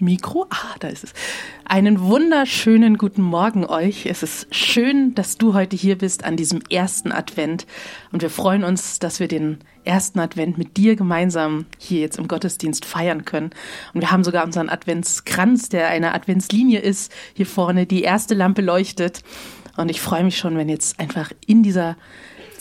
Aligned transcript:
Mikro. 0.00 0.46
Ah, 0.50 0.74
da 0.80 0.88
ist 0.88 1.04
es. 1.04 1.12
Einen 1.64 2.00
wunderschönen 2.00 2.98
guten 2.98 3.22
Morgen 3.22 3.64
euch. 3.64 4.06
Es 4.06 4.22
ist 4.22 4.54
schön, 4.54 5.14
dass 5.14 5.38
du 5.38 5.54
heute 5.54 5.76
hier 5.76 5.96
bist 5.96 6.24
an 6.24 6.36
diesem 6.36 6.62
ersten 6.68 7.12
Advent. 7.12 7.66
Und 8.12 8.22
wir 8.22 8.30
freuen 8.30 8.64
uns, 8.64 8.98
dass 8.98 9.20
wir 9.20 9.28
den 9.28 9.58
ersten 9.84 10.18
Advent 10.18 10.58
mit 10.58 10.76
dir 10.76 10.96
gemeinsam 10.96 11.66
hier 11.78 12.00
jetzt 12.00 12.18
im 12.18 12.28
Gottesdienst 12.28 12.84
feiern 12.84 13.24
können. 13.24 13.50
Und 13.92 14.00
wir 14.00 14.10
haben 14.10 14.24
sogar 14.24 14.44
unseren 14.44 14.68
Adventskranz, 14.68 15.68
der 15.68 15.88
eine 15.88 16.12
Adventslinie 16.14 16.80
ist, 16.80 17.12
hier 17.34 17.46
vorne. 17.46 17.86
Die 17.86 18.02
erste 18.02 18.34
Lampe 18.34 18.62
leuchtet. 18.62 19.22
Und 19.76 19.90
ich 19.90 20.00
freue 20.00 20.24
mich 20.24 20.38
schon, 20.38 20.56
wenn 20.56 20.68
jetzt 20.68 21.00
einfach 21.00 21.32
in 21.46 21.62
dieser 21.62 21.96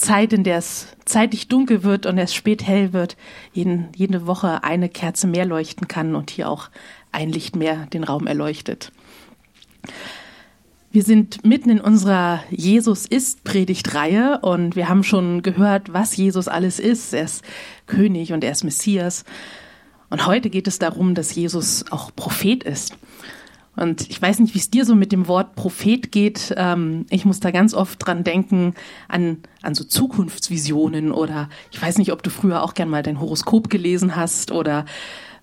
Zeit, 0.04 0.34
in 0.34 0.44
der 0.44 0.58
es 0.58 0.88
zeitig 1.06 1.48
dunkel 1.48 1.84
wird 1.84 2.06
und 2.06 2.18
es 2.18 2.34
spät 2.34 2.68
hell 2.68 2.94
wird, 2.94 3.18
jeden, 3.54 3.88
jede 3.96 4.28
Woche 4.28 4.64
eine 4.64 4.90
Kerze 4.90 5.28
mehr 5.28 5.46
leuchten 5.46 5.88
kann 5.88 6.16
und 6.16 6.30
hier 6.30 6.50
auch 6.50 6.70
ein 7.12 7.30
Licht 7.30 7.56
mehr 7.56 7.88
den 7.88 8.04
Raum 8.04 8.28
erleuchtet. 8.28 8.92
Wir 10.92 11.04
sind 11.04 11.44
mitten 11.44 11.70
in 11.70 11.82
unserer 11.82 12.44
Jesus 12.52 13.08
ist 13.08 13.44
Predigtreihe 13.44 14.40
und 14.42 14.76
wir 14.76 14.90
haben 14.90 15.04
schon 15.04 15.42
gehört, 15.42 15.92
was 15.92 16.16
Jesus 16.16 16.48
alles 16.48 16.80
ist. 16.80 17.14
Er 17.14 17.24
ist 17.24 17.44
König 17.88 18.32
und 18.32 18.44
er 18.44 18.52
ist 18.52 18.64
Messias. 18.64 19.26
Und 20.12 20.28
heute 20.28 20.52
geht 20.52 20.68
es 20.68 20.78
darum, 20.78 21.16
dass 21.16 21.34
Jesus 21.34 21.86
auch 21.90 22.12
Prophet 22.16 22.64
ist. 22.64 22.96
Und 23.76 24.10
ich 24.10 24.22
weiß 24.22 24.40
nicht, 24.40 24.54
wie 24.54 24.60
es 24.60 24.70
dir 24.70 24.86
so 24.86 24.94
mit 24.94 25.12
dem 25.12 25.28
Wort 25.28 25.56
Prophet 25.56 26.12
geht. 26.12 26.54
Ähm, 26.58 27.06
ich 27.10 27.26
muss 27.26 27.40
da 27.40 27.52
ganz 27.52 27.74
oft 27.74 28.06
dran 28.06 28.24
denken 28.24 28.76
an, 29.08 29.40
an 29.62 29.74
so 29.74 29.84
Zukunftsvisionen 29.84 31.12
oder 31.12 31.50
ich 31.72 31.82
weiß 31.82 31.98
nicht, 31.98 32.12
ob 32.12 32.22
du 32.22 32.30
früher 32.30 32.64
auch 32.64 32.76
gern 32.76 32.90
mal 32.90 33.04
dein 33.04 33.20
Horoskop 33.20 33.70
gelesen 33.70 34.16
hast 34.16 34.52
oder 34.52 34.86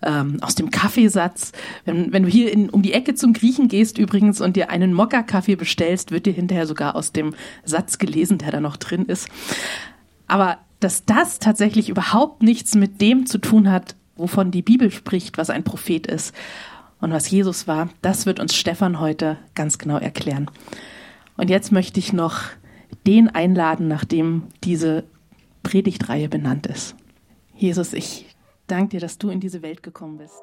ähm, 0.02 0.38
aus 0.42 0.54
dem 0.54 0.70
Kaffeesatz. 0.70 1.52
Wenn, 1.84 2.12
wenn 2.12 2.22
du 2.22 2.28
hier 2.28 2.52
in, 2.52 2.70
um 2.70 2.82
die 2.82 2.92
Ecke 2.92 3.14
zum 3.14 3.32
Griechen 3.32 3.66
gehst 3.66 3.98
übrigens 3.98 4.40
und 4.40 4.54
dir 4.56 4.70
einen 4.70 4.94
Mokka-Kaffee 4.94 5.56
bestellst, 5.56 6.12
wird 6.12 6.26
dir 6.26 6.32
hinterher 6.32 6.68
sogar 6.68 6.94
aus 6.94 7.12
dem 7.12 7.34
Satz 7.64 7.98
gelesen, 7.98 8.38
der 8.38 8.52
da 8.52 8.60
noch 8.60 8.76
drin 8.76 9.06
ist. 9.06 9.28
Aber 10.28 10.58
dass 10.78 11.04
das 11.04 11.40
tatsächlich 11.40 11.88
überhaupt 11.88 12.42
nichts 12.42 12.76
mit 12.76 13.00
dem 13.00 13.26
zu 13.26 13.38
tun 13.38 13.70
hat, 13.70 13.96
wovon 14.16 14.52
die 14.52 14.62
Bibel 14.62 14.90
spricht, 14.92 15.36
was 15.36 15.50
ein 15.50 15.64
Prophet 15.64 16.06
ist 16.06 16.32
und 17.00 17.12
was 17.12 17.30
Jesus 17.30 17.66
war, 17.66 17.88
das 18.02 18.26
wird 18.26 18.40
uns 18.40 18.54
Stefan 18.54 19.00
heute 19.00 19.38
ganz 19.54 19.78
genau 19.78 19.96
erklären. 19.96 20.50
Und 21.36 21.50
jetzt 21.50 21.72
möchte 21.72 21.98
ich 21.98 22.12
noch 22.12 22.42
den 23.06 23.28
einladen, 23.28 23.88
nachdem 23.88 24.44
diese 24.64 25.04
Predigtreihe 25.62 26.28
benannt 26.28 26.66
ist. 26.66 26.94
Jesus, 27.56 27.92
ich 27.92 28.26
danke 28.66 28.90
dir, 28.90 29.00
dass 29.00 29.18
du 29.18 29.30
in 29.30 29.40
diese 29.40 29.62
Welt 29.62 29.82
gekommen 29.82 30.18
bist. 30.18 30.34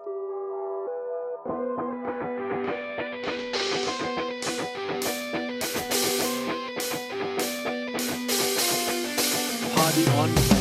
Party 9.76 10.04
on. 10.20 10.57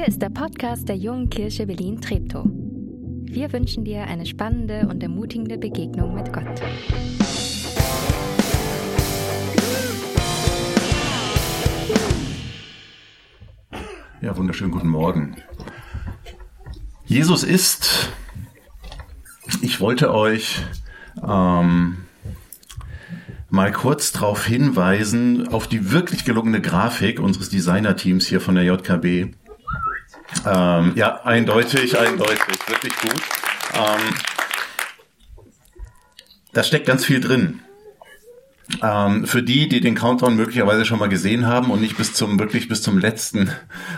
Hier 0.00 0.08
ist 0.08 0.22
der 0.22 0.30
Podcast 0.30 0.88
der 0.88 0.96
Jungen 0.96 1.28
Kirche 1.28 1.66
Berlin-Treptow. 1.66 2.46
Wir 2.46 3.52
wünschen 3.52 3.84
dir 3.84 4.04
eine 4.04 4.24
spannende 4.24 4.88
und 4.88 5.02
ermutigende 5.02 5.58
Begegnung 5.58 6.14
mit 6.14 6.32
Gott. 6.32 6.46
Ja, 14.22 14.34
wunderschönen 14.38 14.70
guten 14.70 14.88
Morgen. 14.88 15.36
Jesus 17.04 17.44
ist, 17.44 18.10
ich 19.60 19.82
wollte 19.82 20.14
euch 20.14 20.62
ähm, 21.22 21.98
mal 23.50 23.70
kurz 23.70 24.12
darauf 24.12 24.46
hinweisen, 24.46 25.48
auf 25.48 25.68
die 25.68 25.92
wirklich 25.92 26.24
gelungene 26.24 26.62
Grafik 26.62 27.20
unseres 27.20 27.50
Designer-Teams 27.50 28.26
hier 28.26 28.40
von 28.40 28.54
der 28.54 28.64
JKB. 28.64 29.34
Ähm, 30.46 30.92
ja, 30.94 31.20
eindeutig, 31.24 31.98
eindeutig, 31.98 32.40
wirklich 32.66 32.96
gut. 33.00 33.22
Ähm, 33.74 34.14
da 36.52 36.62
steckt 36.62 36.86
ganz 36.86 37.04
viel 37.04 37.20
drin. 37.20 37.60
Ähm, 38.82 39.26
für 39.26 39.42
die, 39.42 39.68
die 39.68 39.80
den 39.80 39.94
Countdown 39.94 40.36
möglicherweise 40.36 40.84
schon 40.84 40.98
mal 40.98 41.08
gesehen 41.08 41.46
haben 41.46 41.70
und 41.70 41.80
nicht 41.80 41.96
bis 41.96 42.14
zum 42.14 42.38
wirklich 42.38 42.68
bis 42.68 42.82
zum 42.82 42.98
letzten 42.98 43.50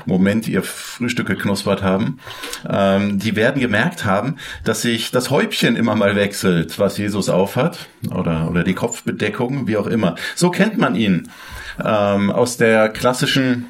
Moment 0.06 0.48
ihr 0.48 0.62
Frühstück 0.62 1.26
geknuspert 1.26 1.82
haben, 1.82 2.18
ähm, 2.68 3.18
die 3.18 3.36
werden 3.36 3.60
gemerkt 3.60 4.04
haben, 4.04 4.36
dass 4.64 4.82
sich 4.82 5.10
das 5.10 5.30
Häubchen 5.30 5.76
immer 5.76 5.94
mal 5.94 6.16
wechselt, 6.16 6.78
was 6.78 6.96
Jesus 6.96 7.28
aufhat 7.28 7.86
oder 8.10 8.48
oder 8.50 8.64
die 8.64 8.74
Kopfbedeckung, 8.74 9.66
wie 9.66 9.76
auch 9.76 9.86
immer. 9.86 10.16
So 10.34 10.50
kennt 10.50 10.78
man 10.78 10.94
ihn 10.94 11.28
ähm, 11.84 12.30
aus 12.30 12.56
der 12.56 12.88
klassischen 12.88 13.66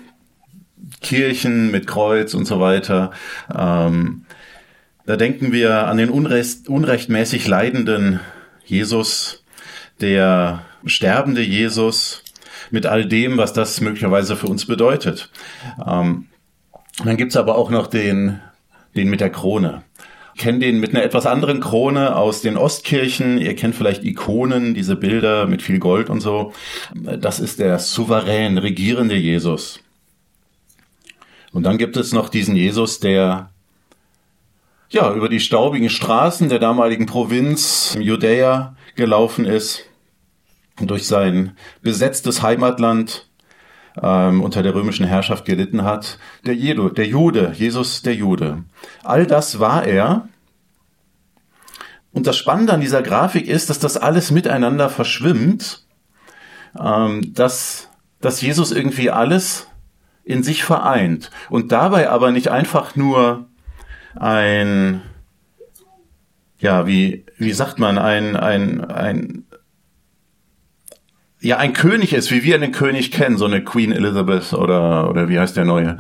Kirchen 1.03 1.71
mit 1.71 1.87
Kreuz 1.87 2.35
und 2.35 2.47
so 2.47 2.61
weiter. 2.61 3.11
Ähm, 3.55 4.25
da 5.05 5.17
denken 5.17 5.53
wir 5.53 5.87
an 5.89 5.97
den 5.97 6.11
unrecht, 6.11 6.69
unrechtmäßig 6.69 7.47
leidenden 7.49 8.21
Jesus, 8.65 9.45
der 10.01 10.65
sterbende 10.85 11.43
Jesus 11.43 12.23
mit 12.71 12.87
all 12.87 13.05
dem, 13.05 13.37
was 13.37 13.53
das 13.53 13.81
möglicherweise 13.81 14.37
für 14.37 14.47
uns 14.47 14.67
bedeutet. 14.67 15.31
Ähm, 15.87 16.29
dann 17.05 17.17
gibt's 17.17 17.37
aber 17.37 17.57
auch 17.57 17.71
noch 17.71 17.87
den, 17.87 18.41
den 18.95 19.09
mit 19.09 19.21
der 19.21 19.31
Krone. 19.31 19.83
Ich 20.35 20.41
kenne 20.41 20.61
den 20.61 20.81
mit 20.81 20.95
einer 20.95 21.05
etwas 21.05 21.27
anderen 21.27 21.61
Krone 21.61 22.17
aus 22.17 22.41
den 22.41 22.57
Ostkirchen. 22.57 23.39
Ihr 23.39 23.55
kennt 23.55 23.75
vielleicht 23.75 24.03
Ikonen, 24.03 24.73
diese 24.73 24.97
Bilder 24.97 25.47
mit 25.47 25.61
viel 25.61 25.79
Gold 25.79 26.09
und 26.09 26.21
so. 26.21 26.53
Das 26.95 27.39
ist 27.39 27.59
der 27.59 27.79
souverän 27.79 28.57
regierende 28.57 29.15
Jesus. 29.15 29.82
Und 31.53 31.65
dann 31.65 31.79
gibt 31.79 31.97
es 31.97 32.13
noch 32.13 32.29
diesen 32.29 32.57
Jesus, 32.57 33.01
der 33.01 33.51
ja 34.89 35.13
über 35.15 35.29
die 35.29 35.41
staubigen 35.41 35.91
Straßen 35.91 36.49
der 36.49 36.59
damaligen 36.59 37.07
Provinz 37.07 37.97
Judäa 37.99 38.77
gelaufen 38.95 39.45
ist 39.45 39.85
und 40.81 40.91
durch 40.91 41.07
sein 41.07 41.57
besetztes 41.83 42.43
Heimatland 42.43 43.29
ähm, 44.01 44.43
unter 44.43 44.63
der 44.63 44.75
römischen 44.75 45.07
Herrschaft 45.07 45.45
gelitten 45.45 45.85
hat. 45.85 46.19
Der, 46.47 46.55
Jedu, 46.55 46.89
der 46.89 47.07
Jude, 47.07 47.53
Jesus 47.55 48.03
der 48.03 48.15
Jude. 48.15 48.65
All 49.03 49.27
das 49.27 49.61
war 49.61 49.85
er. 49.85 50.29
Und 52.13 52.27
das 52.27 52.37
Spannende 52.37 52.73
an 52.73 52.81
dieser 52.81 53.03
Grafik 53.03 53.49
ist, 53.49 53.71
dass 53.71 53.79
das 53.79 53.97
alles 53.97 54.31
miteinander 54.31 54.91
verschwimmt, 54.91 55.87
ähm, 56.79 57.35
dass, 57.35 57.89
dass 58.21 58.41
Jesus 58.41 58.73
irgendwie 58.73 59.11
alles 59.11 59.67
in 60.25 60.43
sich 60.43 60.65
vereint 60.65 61.31
und 61.51 61.73
dabei 61.73 62.09
aber 62.09 62.31
nicht 62.31 62.49
einfach 62.49 62.97
nur 62.97 63.47
ein, 64.15 65.03
ja, 66.59 66.87
wie, 66.87 67.25
wie 67.39 67.53
sagt 67.53 67.79
man, 67.79 67.99
ein, 67.99 68.37
ein, 68.37 68.85
ein, 68.85 69.45
ja, 71.41 71.57
ein 71.57 71.73
König 71.73 72.13
ist, 72.13 72.31
wie 72.31 72.45
wir 72.45 72.55
einen 72.55 72.73
König 72.73 73.11
kennen, 73.11 73.37
so 73.37 73.47
eine 73.47 73.65
Queen 73.65 73.91
Elizabeth 73.91 74.53
oder, 74.53 75.11
oder 75.11 75.29
wie 75.29 75.41
heißt 75.41 75.57
der 75.57 75.65
neue? 75.65 75.99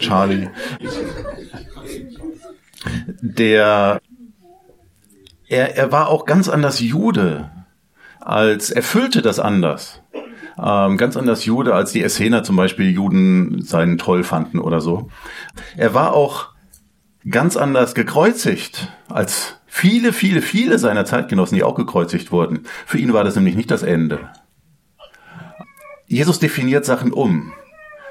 Charlie. 0.00 0.48
Der, 3.20 4.00
er, 5.48 5.76
er 5.76 5.92
war 5.92 6.08
auch 6.08 6.26
ganz 6.26 6.48
anders 6.48 6.80
Jude, 6.80 7.50
als 8.20 8.70
erfüllte 8.70 9.22
das 9.22 9.38
anders 9.38 10.02
ähm, 10.62 10.96
ganz 10.96 11.16
anders 11.16 11.44
Jude, 11.44 11.74
als 11.74 11.92
die 11.92 12.02
Essener 12.02 12.42
zum 12.42 12.56
Beispiel 12.56 12.90
Juden 12.90 13.62
seinen 13.62 13.98
toll 13.98 14.24
fanden 14.24 14.58
oder 14.58 14.80
so. 14.80 15.08
Er 15.76 15.94
war 15.94 16.14
auch 16.14 16.48
ganz 17.28 17.56
anders 17.56 17.94
gekreuzigt 17.94 18.92
als 19.08 19.56
viele, 19.66 20.12
viele, 20.12 20.42
viele 20.42 20.78
seiner 20.78 21.04
Zeitgenossen, 21.04 21.56
die 21.56 21.64
auch 21.64 21.74
gekreuzigt 21.74 22.30
wurden. 22.30 22.60
Für 22.86 22.98
ihn 22.98 23.12
war 23.12 23.24
das 23.24 23.36
nämlich 23.36 23.56
nicht 23.56 23.70
das 23.70 23.82
Ende. 23.82 24.30
Jesus 26.06 26.38
definiert 26.38 26.84
Sachen 26.84 27.12
um. 27.12 27.52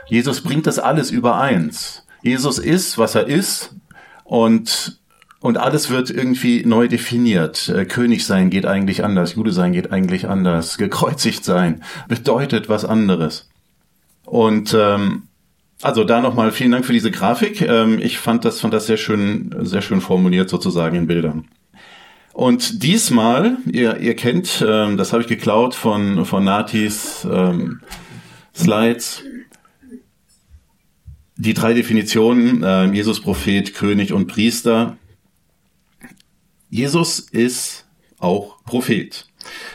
Jesus 0.07 0.41
bringt 0.41 0.67
das 0.67 0.79
alles 0.79 1.11
übereins. 1.11 2.05
Jesus 2.21 2.57
ist, 2.57 2.97
was 2.97 3.15
er 3.15 3.27
ist 3.27 3.75
und 4.23 5.01
und 5.43 5.57
alles 5.57 5.89
wird 5.89 6.09
irgendwie 6.09 6.63
neu 6.65 6.87
definiert. 6.87 7.67
Äh, 7.67 7.83
König 7.83 8.25
sein 8.25 8.49
geht 8.49 8.65
eigentlich 8.65 9.03
anders, 9.03 9.35
Jude 9.35 9.51
sein 9.51 9.73
geht 9.73 9.91
eigentlich 9.91 10.29
anders, 10.29 10.77
gekreuzigt 10.77 11.43
sein 11.43 11.83
bedeutet 12.07 12.69
was 12.69 12.85
anderes. 12.85 13.49
Und 14.23 14.73
ähm, 14.73 15.23
also 15.81 16.05
da 16.05 16.21
nochmal 16.21 16.53
vielen 16.53 16.71
Dank 16.71 16.85
für 16.85 16.93
diese 16.93 17.11
Grafik. 17.11 17.61
Ähm, 17.61 17.99
ich 18.01 18.19
fand 18.19 18.45
das, 18.45 18.61
fand 18.61 18.73
das 18.73 18.85
sehr 18.85 18.95
schön, 18.95 19.53
sehr 19.63 19.81
schön 19.81 19.99
formuliert 19.99 20.49
sozusagen 20.49 20.95
in 20.95 21.07
Bildern. 21.07 21.49
Und 22.31 22.81
diesmal, 22.81 23.57
ihr, 23.69 23.99
ihr 23.99 24.15
kennt, 24.15 24.63
ähm, 24.65 24.95
das 24.95 25.11
habe 25.11 25.23
ich 25.23 25.27
geklaut 25.27 25.75
von, 25.75 26.25
von 26.25 26.45
Natis 26.45 27.27
ähm, 27.29 27.81
Slides, 28.55 29.23
die 31.35 31.53
drei 31.53 31.73
Definitionen, 31.73 32.63
äh, 32.63 32.85
Jesus, 32.93 33.19
Prophet, 33.19 33.73
König 33.73 34.13
und 34.13 34.27
Priester. 34.27 34.95
Jesus 36.73 37.19
ist 37.19 37.85
auch 38.17 38.63
Prophet. 38.65 39.27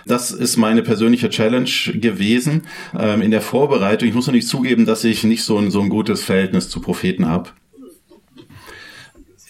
Das 0.04 0.32
ist 0.32 0.56
meine 0.56 0.82
persönliche 0.82 1.30
Challenge 1.30 1.70
gewesen 1.94 2.62
ähm, 2.98 3.22
in 3.22 3.30
der 3.30 3.40
Vorbereitung. 3.40 4.08
Ich 4.08 4.16
muss 4.16 4.26
nicht 4.26 4.48
zugeben, 4.48 4.84
dass 4.84 5.04
ich 5.04 5.22
nicht 5.22 5.44
so 5.44 5.58
ein, 5.58 5.70
so 5.70 5.80
ein 5.80 5.90
gutes 5.90 6.24
Verhältnis 6.24 6.68
zu 6.68 6.80
Propheten 6.80 7.28
habe 7.28 7.50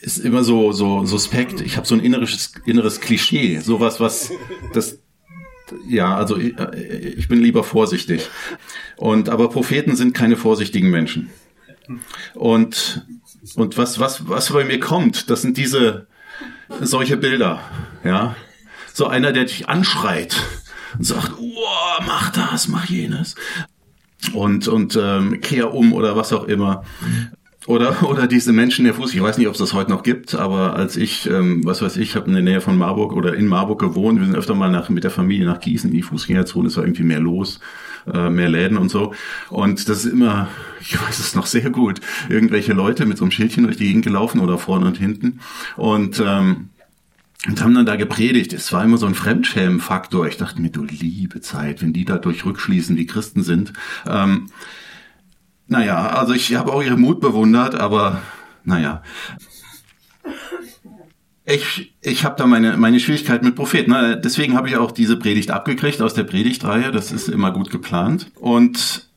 ist 0.00 0.18
immer 0.18 0.44
so 0.44 0.70
so 0.72 1.04
suspekt. 1.04 1.60
Ich 1.60 1.76
habe 1.76 1.86
so 1.86 1.94
ein 1.94 2.00
inneres 2.00 2.52
inneres 2.66 3.00
Klischee, 3.00 3.58
sowas 3.58 3.98
was 3.98 4.30
das 4.72 5.00
ja, 5.88 6.16
also 6.16 6.36
ich, 6.36 6.54
ich 7.18 7.28
bin 7.28 7.40
lieber 7.40 7.64
vorsichtig. 7.64 8.28
Und 8.96 9.28
aber 9.28 9.50
Propheten 9.50 9.96
sind 9.96 10.14
keine 10.14 10.36
vorsichtigen 10.36 10.90
Menschen. 10.90 11.30
Und 12.34 13.06
und 13.56 13.76
was 13.76 13.98
was 13.98 14.28
was 14.28 14.52
bei 14.52 14.64
mir 14.64 14.78
kommt, 14.78 15.30
das 15.30 15.42
sind 15.42 15.56
diese 15.56 16.06
solche 16.80 17.16
Bilder, 17.16 17.60
ja. 18.04 18.36
So 18.92 19.06
einer, 19.06 19.32
der 19.32 19.44
dich 19.44 19.68
anschreit 19.68 20.36
und 20.98 21.04
sagt, 21.04 21.32
oh, 21.38 22.02
mach 22.06 22.30
das, 22.30 22.68
mach 22.68 22.86
jenes 22.86 23.36
und 24.32 24.68
und 24.68 24.98
ähm, 25.00 25.40
kehr 25.40 25.72
um 25.74 25.92
oder 25.92 26.16
was 26.16 26.32
auch 26.32 26.44
immer. 26.44 26.84
Oder, 27.66 28.08
oder 28.08 28.26
diese 28.26 28.52
Menschen 28.54 28.86
der 28.86 28.94
Fuß, 28.94 29.12
ich 29.12 29.22
weiß 29.22 29.36
nicht, 29.36 29.46
ob 29.46 29.52
es 29.52 29.58
das 29.58 29.74
heute 29.74 29.90
noch 29.90 30.02
gibt, 30.02 30.34
aber 30.34 30.74
als 30.74 30.96
ich, 30.96 31.28
ähm, 31.28 31.66
was 31.66 31.82
weiß 31.82 31.98
ich, 31.98 32.16
habe 32.16 32.26
in 32.26 32.32
der 32.32 32.42
Nähe 32.42 32.62
von 32.62 32.78
Marburg 32.78 33.12
oder 33.12 33.34
in 33.34 33.46
Marburg 33.46 33.78
gewohnt, 33.78 34.18
wir 34.18 34.26
sind 34.26 34.36
öfter 34.36 34.54
mal 34.54 34.70
nach, 34.70 34.88
mit 34.88 35.04
der 35.04 35.10
Familie 35.10 35.44
nach 35.44 35.60
Gießen 35.60 35.90
in 35.90 35.96
die 35.96 36.02
Fußgängerzone, 36.02 36.68
es 36.68 36.78
war 36.78 36.84
irgendwie 36.84 37.02
mehr 37.02 37.20
los, 37.20 37.60
äh, 38.12 38.30
mehr 38.30 38.48
Läden 38.48 38.78
und 38.78 38.90
so. 38.90 39.14
Und 39.50 39.88
das 39.88 40.04
ist 40.04 40.12
immer, 40.12 40.48
ich 40.80 41.00
weiß 41.00 41.18
es 41.18 41.34
noch 41.34 41.46
sehr 41.46 41.70
gut, 41.70 42.00
irgendwelche 42.28 42.72
Leute 42.72 43.06
mit 43.06 43.18
so 43.18 43.24
einem 43.24 43.30
Schildchen 43.30 43.64
durch 43.64 43.76
die 43.76 43.86
Gegend 43.86 44.04
gelaufen 44.04 44.40
oder 44.40 44.58
vorne 44.58 44.86
und 44.86 44.98
hinten. 44.98 45.40
Und 45.76 46.22
ähm, 46.24 46.70
und 47.46 47.62
haben 47.62 47.74
dann 47.74 47.86
da 47.86 47.94
gepredigt. 47.94 48.52
Es 48.52 48.72
war 48.72 48.82
immer 48.82 48.98
so 48.98 49.06
ein 49.06 49.14
Fremdschämen-Faktor. 49.14 50.26
Ich 50.26 50.38
dachte 50.38 50.60
mir, 50.60 50.70
du 50.70 50.82
liebe 50.82 51.40
Zeit, 51.40 51.82
wenn 51.82 51.92
die 51.92 52.04
dadurch 52.04 52.44
rückschließen, 52.44 52.96
wie 52.96 53.06
Christen 53.06 53.44
sind. 53.44 53.72
Ähm, 54.06 54.48
naja, 55.68 56.08
also 56.08 56.32
ich 56.32 56.56
habe 56.56 56.72
auch 56.72 56.82
ihren 56.82 57.00
Mut 57.00 57.20
bewundert, 57.20 57.76
aber 57.76 58.22
naja. 58.64 59.02
Ich, 61.50 61.94
ich 62.02 62.24
habe 62.24 62.36
da 62.36 62.46
meine, 62.46 62.76
meine 62.76 63.00
Schwierigkeit 63.00 63.42
mit 63.42 63.54
Propheten. 63.54 63.92
Ne? 63.92 64.20
Deswegen 64.22 64.54
habe 64.54 64.68
ich 64.68 64.76
auch 64.76 64.90
diese 64.90 65.16
Predigt 65.16 65.50
abgekriegt 65.50 66.02
aus 66.02 66.12
der 66.12 66.24
Predigtreihe. 66.24 66.92
Das 66.92 67.10
ist 67.10 67.28
immer 67.28 67.52
gut 67.52 67.70
geplant. 67.70 68.30
Und 68.34 69.08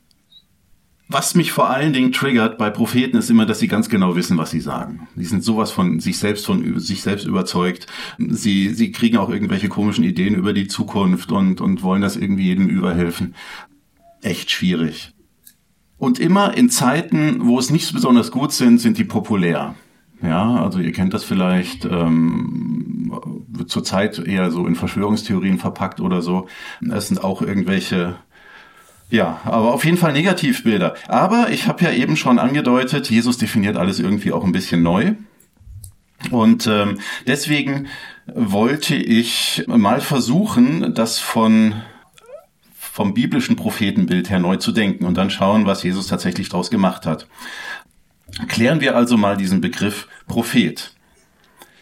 was 1.08 1.34
mich 1.34 1.52
vor 1.52 1.68
allen 1.68 1.92
Dingen 1.92 2.10
triggert 2.10 2.56
bei 2.56 2.70
Propheten 2.70 3.18
ist 3.18 3.28
immer, 3.28 3.44
dass 3.44 3.58
sie 3.58 3.68
ganz 3.68 3.90
genau 3.90 4.16
wissen, 4.16 4.38
was 4.38 4.50
sie 4.50 4.62
sagen. 4.62 5.08
Sie 5.14 5.26
sind 5.26 5.44
sowas 5.44 5.72
von 5.72 6.00
sich 6.00 6.18
selbst 6.18 6.46
von 6.46 6.80
sich 6.80 7.02
selbst 7.02 7.26
überzeugt. 7.26 7.86
Sie 8.16 8.70
sie 8.70 8.92
kriegen 8.92 9.18
auch 9.18 9.28
irgendwelche 9.28 9.68
komischen 9.68 10.04
Ideen 10.04 10.34
über 10.34 10.54
die 10.54 10.68
Zukunft 10.68 11.32
und 11.32 11.60
und 11.60 11.82
wollen 11.82 12.00
das 12.00 12.16
irgendwie 12.16 12.44
jedem 12.44 12.70
überhelfen. 12.70 13.34
Echt 14.22 14.50
schwierig. 14.50 15.12
Und 15.98 16.18
immer 16.18 16.56
in 16.56 16.70
Zeiten, 16.70 17.46
wo 17.46 17.58
es 17.58 17.68
nicht 17.68 17.92
besonders 17.92 18.30
gut 18.30 18.52
sind, 18.52 18.78
sind 18.78 18.96
die 18.96 19.04
populär. 19.04 19.74
Ja, 20.22 20.62
also 20.62 20.78
ihr 20.78 20.92
kennt 20.92 21.14
das 21.14 21.24
vielleicht, 21.24 21.84
ähm, 21.84 23.12
wird 23.48 23.70
zurzeit 23.70 24.18
eher 24.20 24.50
so 24.50 24.66
in 24.66 24.76
Verschwörungstheorien 24.76 25.58
verpackt 25.58 26.00
oder 26.00 26.22
so. 26.22 26.46
Es 26.92 27.08
sind 27.08 27.24
auch 27.24 27.42
irgendwelche, 27.42 28.14
ja, 29.10 29.40
aber 29.44 29.74
auf 29.74 29.84
jeden 29.84 29.96
Fall 29.96 30.12
Negativbilder. 30.12 30.94
Aber 31.08 31.50
ich 31.50 31.66
habe 31.66 31.84
ja 31.84 31.90
eben 31.90 32.16
schon 32.16 32.38
angedeutet, 32.38 33.10
Jesus 33.10 33.36
definiert 33.36 33.76
alles 33.76 33.98
irgendwie 33.98 34.32
auch 34.32 34.44
ein 34.44 34.52
bisschen 34.52 34.82
neu. 34.82 35.14
Und 36.30 36.68
ähm, 36.68 37.00
deswegen 37.26 37.88
wollte 38.32 38.94
ich 38.94 39.64
mal 39.66 40.00
versuchen, 40.00 40.94
das 40.94 41.18
von 41.18 41.74
vom 42.92 43.14
biblischen 43.14 43.56
Prophetenbild 43.56 44.28
her 44.28 44.38
neu 44.38 44.56
zu 44.56 44.70
denken 44.70 45.06
und 45.06 45.16
dann 45.16 45.30
schauen, 45.30 45.64
was 45.64 45.82
Jesus 45.82 46.08
tatsächlich 46.08 46.50
daraus 46.50 46.70
gemacht 46.70 47.06
hat. 47.06 47.26
Klären 48.48 48.80
wir 48.80 48.96
also 48.96 49.16
mal 49.16 49.36
diesen 49.36 49.60
Begriff 49.60 50.08
Prophet. 50.26 50.94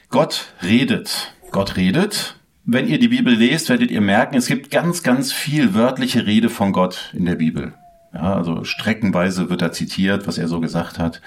Gott 0.08 0.52
redet. 0.62 1.32
Gott 1.50 1.76
redet. 1.76 2.36
Wenn 2.64 2.88
ihr 2.88 2.98
die 2.98 3.08
Bibel 3.08 3.34
lest, 3.34 3.68
werdet 3.68 3.90
ihr 3.90 4.00
merken, 4.00 4.36
es 4.36 4.46
gibt 4.46 4.70
ganz, 4.70 5.02
ganz 5.02 5.32
viel 5.32 5.74
wörtliche 5.74 6.26
Rede 6.26 6.50
von 6.50 6.72
Gott 6.72 7.10
in 7.12 7.24
der 7.24 7.36
Bibel. 7.36 7.74
Ja, 8.12 8.34
also 8.34 8.64
streckenweise 8.64 9.50
wird 9.50 9.62
da 9.62 9.72
zitiert, 9.72 10.26
was 10.26 10.38
er 10.38 10.48
so 10.48 10.60
gesagt 10.60 10.98
hat. 10.98 11.22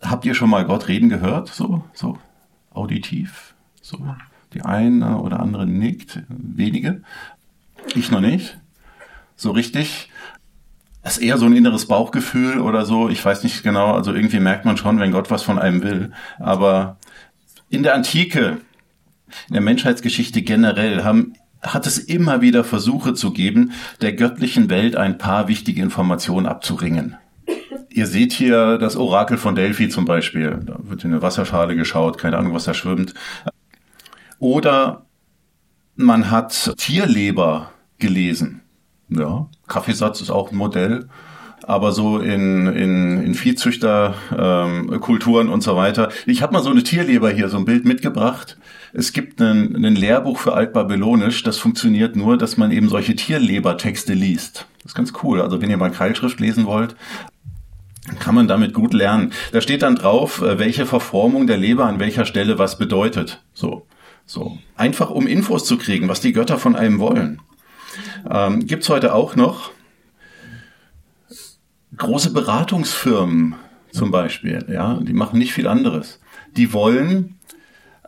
Habt 0.00 0.24
ihr 0.24 0.34
schon 0.34 0.50
mal 0.50 0.64
Gott 0.64 0.88
reden 0.88 1.08
gehört? 1.08 1.48
So, 1.48 1.84
so 1.92 2.18
auditiv? 2.70 3.54
So, 3.80 4.14
die 4.54 4.62
eine 4.62 5.18
oder 5.18 5.40
andere 5.40 5.66
nickt, 5.66 6.22
wenige. 6.28 7.02
Ich 7.94 8.10
noch 8.10 8.20
nicht 8.20 8.58
so 9.36 9.50
richtig. 9.50 10.10
Das 11.04 11.18
ist 11.18 11.22
eher 11.22 11.36
so 11.36 11.44
ein 11.44 11.54
inneres 11.54 11.86
Bauchgefühl 11.86 12.60
oder 12.60 12.86
so. 12.86 13.10
Ich 13.10 13.22
weiß 13.22 13.44
nicht 13.44 13.62
genau. 13.62 13.92
Also 13.92 14.14
irgendwie 14.14 14.40
merkt 14.40 14.64
man 14.64 14.78
schon, 14.78 14.98
wenn 14.98 15.12
Gott 15.12 15.30
was 15.30 15.42
von 15.42 15.58
einem 15.58 15.82
will. 15.82 16.12
Aber 16.38 16.96
in 17.68 17.82
der 17.82 17.94
Antike, 17.94 18.56
in 19.48 19.52
der 19.52 19.60
Menschheitsgeschichte 19.60 20.40
generell, 20.40 21.04
haben, 21.04 21.34
hat 21.60 21.86
es 21.86 21.98
immer 21.98 22.40
wieder 22.40 22.64
Versuche 22.64 23.12
zu 23.12 23.32
geben, 23.32 23.72
der 24.00 24.14
göttlichen 24.14 24.70
Welt 24.70 24.96
ein 24.96 25.18
paar 25.18 25.46
wichtige 25.46 25.82
Informationen 25.82 26.46
abzuringen. 26.46 27.18
Ihr 27.90 28.06
seht 28.06 28.32
hier 28.32 28.78
das 28.78 28.96
Orakel 28.96 29.36
von 29.36 29.54
Delphi 29.54 29.90
zum 29.90 30.06
Beispiel. 30.06 30.58
Da 30.64 30.78
wird 30.84 31.04
in 31.04 31.12
eine 31.12 31.20
Wasserschale 31.20 31.76
geschaut, 31.76 32.16
keine 32.16 32.38
Ahnung, 32.38 32.54
was 32.54 32.64
da 32.64 32.72
schwimmt. 32.72 33.12
Oder 34.38 35.04
man 35.96 36.30
hat 36.30 36.74
Tierleber 36.78 37.72
gelesen. 37.98 38.63
Ja, 39.16 39.46
Kaffeesatz 39.66 40.20
ist 40.20 40.30
auch 40.30 40.52
ein 40.52 40.56
Modell. 40.56 41.08
Aber 41.62 41.92
so 41.92 42.18
in, 42.18 42.66
in, 42.66 43.22
in 43.22 43.34
Viehzüchterkulturen 43.34 45.46
ähm, 45.46 45.52
und 45.52 45.62
so 45.62 45.76
weiter. 45.76 46.10
Ich 46.26 46.42
habe 46.42 46.52
mal 46.52 46.62
so 46.62 46.70
eine 46.70 46.82
Tierleber 46.82 47.30
hier, 47.30 47.48
so 47.48 47.56
ein 47.56 47.64
Bild 47.64 47.86
mitgebracht. 47.86 48.58
Es 48.92 49.14
gibt 49.14 49.40
ein, 49.40 49.74
ein 49.74 49.96
Lehrbuch 49.96 50.38
für 50.38 50.52
Altbabylonisch, 50.52 51.42
das 51.42 51.56
funktioniert 51.56 52.16
nur, 52.16 52.36
dass 52.36 52.58
man 52.58 52.70
eben 52.70 52.90
solche 52.90 53.16
Tierlebertexte 53.16 54.12
liest. 54.12 54.66
Das 54.82 54.92
ist 54.92 54.94
ganz 54.94 55.14
cool. 55.22 55.40
Also 55.40 55.62
wenn 55.62 55.70
ihr 55.70 55.78
mal 55.78 55.90
Keilschrift 55.90 56.38
lesen 56.38 56.66
wollt, 56.66 56.96
kann 58.18 58.34
man 58.34 58.46
damit 58.46 58.74
gut 58.74 58.92
lernen. 58.92 59.32
Da 59.52 59.60
steht 59.60 59.82
dann 59.82 59.96
drauf, 59.96 60.42
äh, 60.42 60.58
welche 60.58 60.86
Verformung 60.86 61.46
der 61.46 61.56
Leber 61.56 61.86
an 61.86 61.98
welcher 61.98 62.26
Stelle 62.26 62.58
was 62.58 62.78
bedeutet. 62.78 63.42
So, 63.54 63.86
so. 64.26 64.58
Einfach 64.76 65.10
um 65.10 65.26
Infos 65.26 65.64
zu 65.64 65.78
kriegen, 65.78 66.08
was 66.08 66.20
die 66.20 66.32
Götter 66.32 66.58
von 66.58 66.76
einem 66.76 66.98
wollen. 66.98 67.40
Ähm, 68.30 68.66
Gibt 68.66 68.82
es 68.82 68.88
heute 68.88 69.14
auch 69.14 69.36
noch 69.36 69.70
große 71.96 72.32
Beratungsfirmen 72.32 73.54
zum 73.92 74.10
Beispiel, 74.10 74.66
ja, 74.68 74.98
die 75.00 75.12
machen 75.12 75.38
nicht 75.38 75.52
viel 75.52 75.68
anderes. 75.68 76.20
Die 76.56 76.72
wollen 76.72 77.36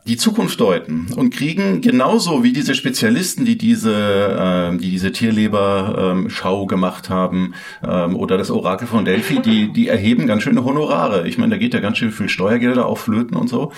die 0.07 0.17
Zukunft 0.17 0.61
deuten 0.61 1.09
und 1.17 1.35
kriegen 1.35 1.81
genauso 1.81 2.45
wie 2.45 2.53
diese 2.53 2.75
Spezialisten, 2.75 3.45
die 3.45 3.59
diese, 3.59 3.93
äh, 3.93 4.77
die 4.77 4.91
diese 4.91 5.11
Tierleber-Schau 5.11 6.63
ähm, 6.63 6.69
gemacht 6.69 7.11
haben 7.11 7.55
ähm, 7.85 8.15
oder 8.15 8.39
das 8.39 8.51
Orakel 8.51 8.87
von 8.87 9.05
Delphi, 9.05 9.41
die, 9.41 9.73
die 9.73 9.89
erheben 9.89 10.27
ganz 10.27 10.45
schöne 10.45 10.65
Honorare. 10.65 11.27
Ich 11.27 11.39
meine, 11.39 11.55
da 11.55 11.59
geht 11.59 11.75
ja 11.75 11.81
ganz 11.81 11.99
schön 11.99 12.13
viel 12.13 12.29
Steuergelder 12.29 12.87
auf 12.87 13.01
Flöten 13.01 13.37
und 13.37 13.49
so. 13.49 13.73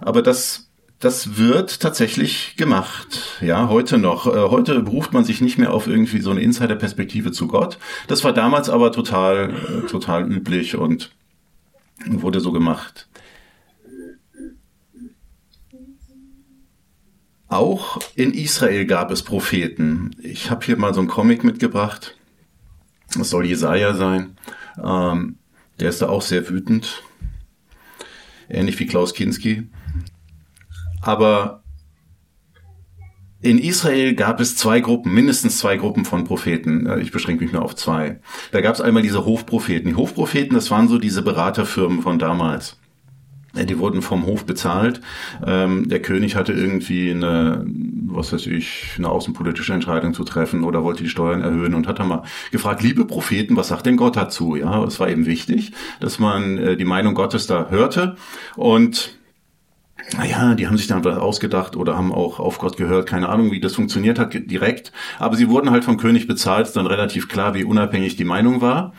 Aber 0.00 0.20
das 0.20 0.71
das 1.02 1.36
wird 1.36 1.80
tatsächlich 1.80 2.54
gemacht. 2.56 3.38
Ja, 3.40 3.68
heute 3.68 3.98
noch. 3.98 4.28
Äh, 4.28 4.50
heute 4.50 4.80
beruft 4.82 5.12
man 5.12 5.24
sich 5.24 5.40
nicht 5.40 5.58
mehr 5.58 5.74
auf 5.74 5.88
irgendwie 5.88 6.20
so 6.20 6.30
eine 6.30 6.40
Insider-Perspektive 6.40 7.32
zu 7.32 7.48
Gott. 7.48 7.78
Das 8.06 8.22
war 8.22 8.32
damals 8.32 8.70
aber 8.70 8.92
total, 8.92 9.50
äh, 9.50 9.86
total 9.88 10.30
üblich 10.30 10.76
und 10.76 11.10
wurde 12.06 12.38
so 12.38 12.52
gemacht. 12.52 13.08
Auch 17.48 17.98
in 18.14 18.32
Israel 18.32 18.86
gab 18.86 19.10
es 19.10 19.24
Propheten. 19.24 20.14
Ich 20.22 20.52
habe 20.52 20.64
hier 20.64 20.76
mal 20.76 20.94
so 20.94 21.00
einen 21.00 21.08
Comic 21.08 21.42
mitgebracht. 21.42 22.16
Das 23.18 23.28
soll 23.28 23.44
Jesaja 23.44 23.94
sein. 23.94 24.36
Ähm, 24.82 25.36
der 25.80 25.88
ist 25.88 26.00
da 26.00 26.08
auch 26.08 26.22
sehr 26.22 26.48
wütend. 26.48 27.02
Ähnlich 28.48 28.78
wie 28.78 28.86
Klaus 28.86 29.14
Kinski. 29.14 29.64
Aber 31.02 31.62
in 33.42 33.58
Israel 33.58 34.14
gab 34.14 34.40
es 34.40 34.56
zwei 34.56 34.80
Gruppen, 34.80 35.12
mindestens 35.12 35.58
zwei 35.58 35.76
Gruppen 35.76 36.04
von 36.04 36.24
Propheten. 36.24 36.88
Ich 37.00 37.10
beschränke 37.10 37.42
mich 37.42 37.52
nur 37.52 37.62
auf 37.62 37.74
zwei. 37.74 38.20
Da 38.52 38.60
gab 38.60 38.74
es 38.74 38.80
einmal 38.80 39.02
diese 39.02 39.24
Hofpropheten. 39.24 39.90
Die 39.90 39.96
Hofpropheten, 39.96 40.54
das 40.54 40.70
waren 40.70 40.88
so 40.88 40.98
diese 40.98 41.22
Beraterfirmen 41.22 42.02
von 42.02 42.20
damals. 42.20 42.78
Die 43.54 43.78
wurden 43.78 44.00
vom 44.00 44.24
Hof 44.24 44.46
bezahlt. 44.46 45.02
Ähm, 45.44 45.88
der 45.88 46.00
König 46.00 46.36
hatte 46.36 46.54
irgendwie 46.54 47.10
eine, 47.10 47.66
was 48.06 48.32
weiß 48.32 48.46
ich, 48.46 48.94
eine 48.96 49.10
außenpolitische 49.10 49.74
Entscheidung 49.74 50.14
zu 50.14 50.24
treffen 50.24 50.64
oder 50.64 50.84
wollte 50.84 51.02
die 51.02 51.10
Steuern 51.10 51.42
erhöhen 51.42 51.74
und 51.74 51.86
hat 51.86 51.98
dann 51.98 52.08
mal 52.08 52.22
gefragt, 52.50 52.82
liebe 52.82 53.04
Propheten, 53.04 53.56
was 53.56 53.68
sagt 53.68 53.84
denn 53.84 53.98
Gott 53.98 54.16
dazu? 54.16 54.56
Ja, 54.56 54.82
es 54.84 55.00
war 55.00 55.10
eben 55.10 55.26
wichtig, 55.26 55.72
dass 56.00 56.18
man 56.18 56.56
äh, 56.56 56.76
die 56.78 56.86
Meinung 56.86 57.12
Gottes 57.14 57.46
da 57.46 57.68
hörte 57.68 58.16
und 58.56 59.18
naja, 60.16 60.54
die 60.54 60.66
haben 60.66 60.76
sich 60.76 60.86
dann 60.86 61.04
was 61.04 61.18
ausgedacht 61.18 61.76
oder 61.76 61.96
haben 61.96 62.12
auch 62.12 62.38
auf 62.38 62.58
Gott 62.58 62.76
gehört, 62.76 63.08
keine 63.08 63.28
Ahnung, 63.28 63.50
wie 63.50 63.60
das 63.60 63.74
funktioniert 63.74 64.18
hat 64.18 64.34
direkt. 64.34 64.92
Aber 65.18 65.36
sie 65.36 65.48
wurden 65.48 65.70
halt 65.70 65.84
vom 65.84 65.96
König 65.96 66.26
bezahlt, 66.26 66.74
dann 66.76 66.86
relativ 66.86 67.28
klar, 67.28 67.54
wie 67.54 67.64
unabhängig 67.64 68.16
die 68.16 68.24
Meinung 68.24 68.60
war. 68.60 68.92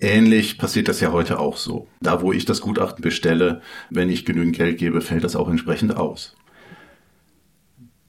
Ähnlich 0.00 0.58
passiert 0.58 0.88
das 0.88 1.00
ja 1.00 1.10
heute 1.10 1.40
auch 1.40 1.56
so. 1.56 1.88
Da, 2.00 2.22
wo 2.22 2.32
ich 2.32 2.44
das 2.44 2.60
Gutachten 2.60 3.02
bestelle, 3.02 3.62
wenn 3.90 4.10
ich 4.10 4.24
genügend 4.24 4.56
Geld 4.56 4.78
gebe, 4.78 5.00
fällt 5.00 5.24
das 5.24 5.34
auch 5.34 5.48
entsprechend 5.48 5.96
aus. 5.96 6.36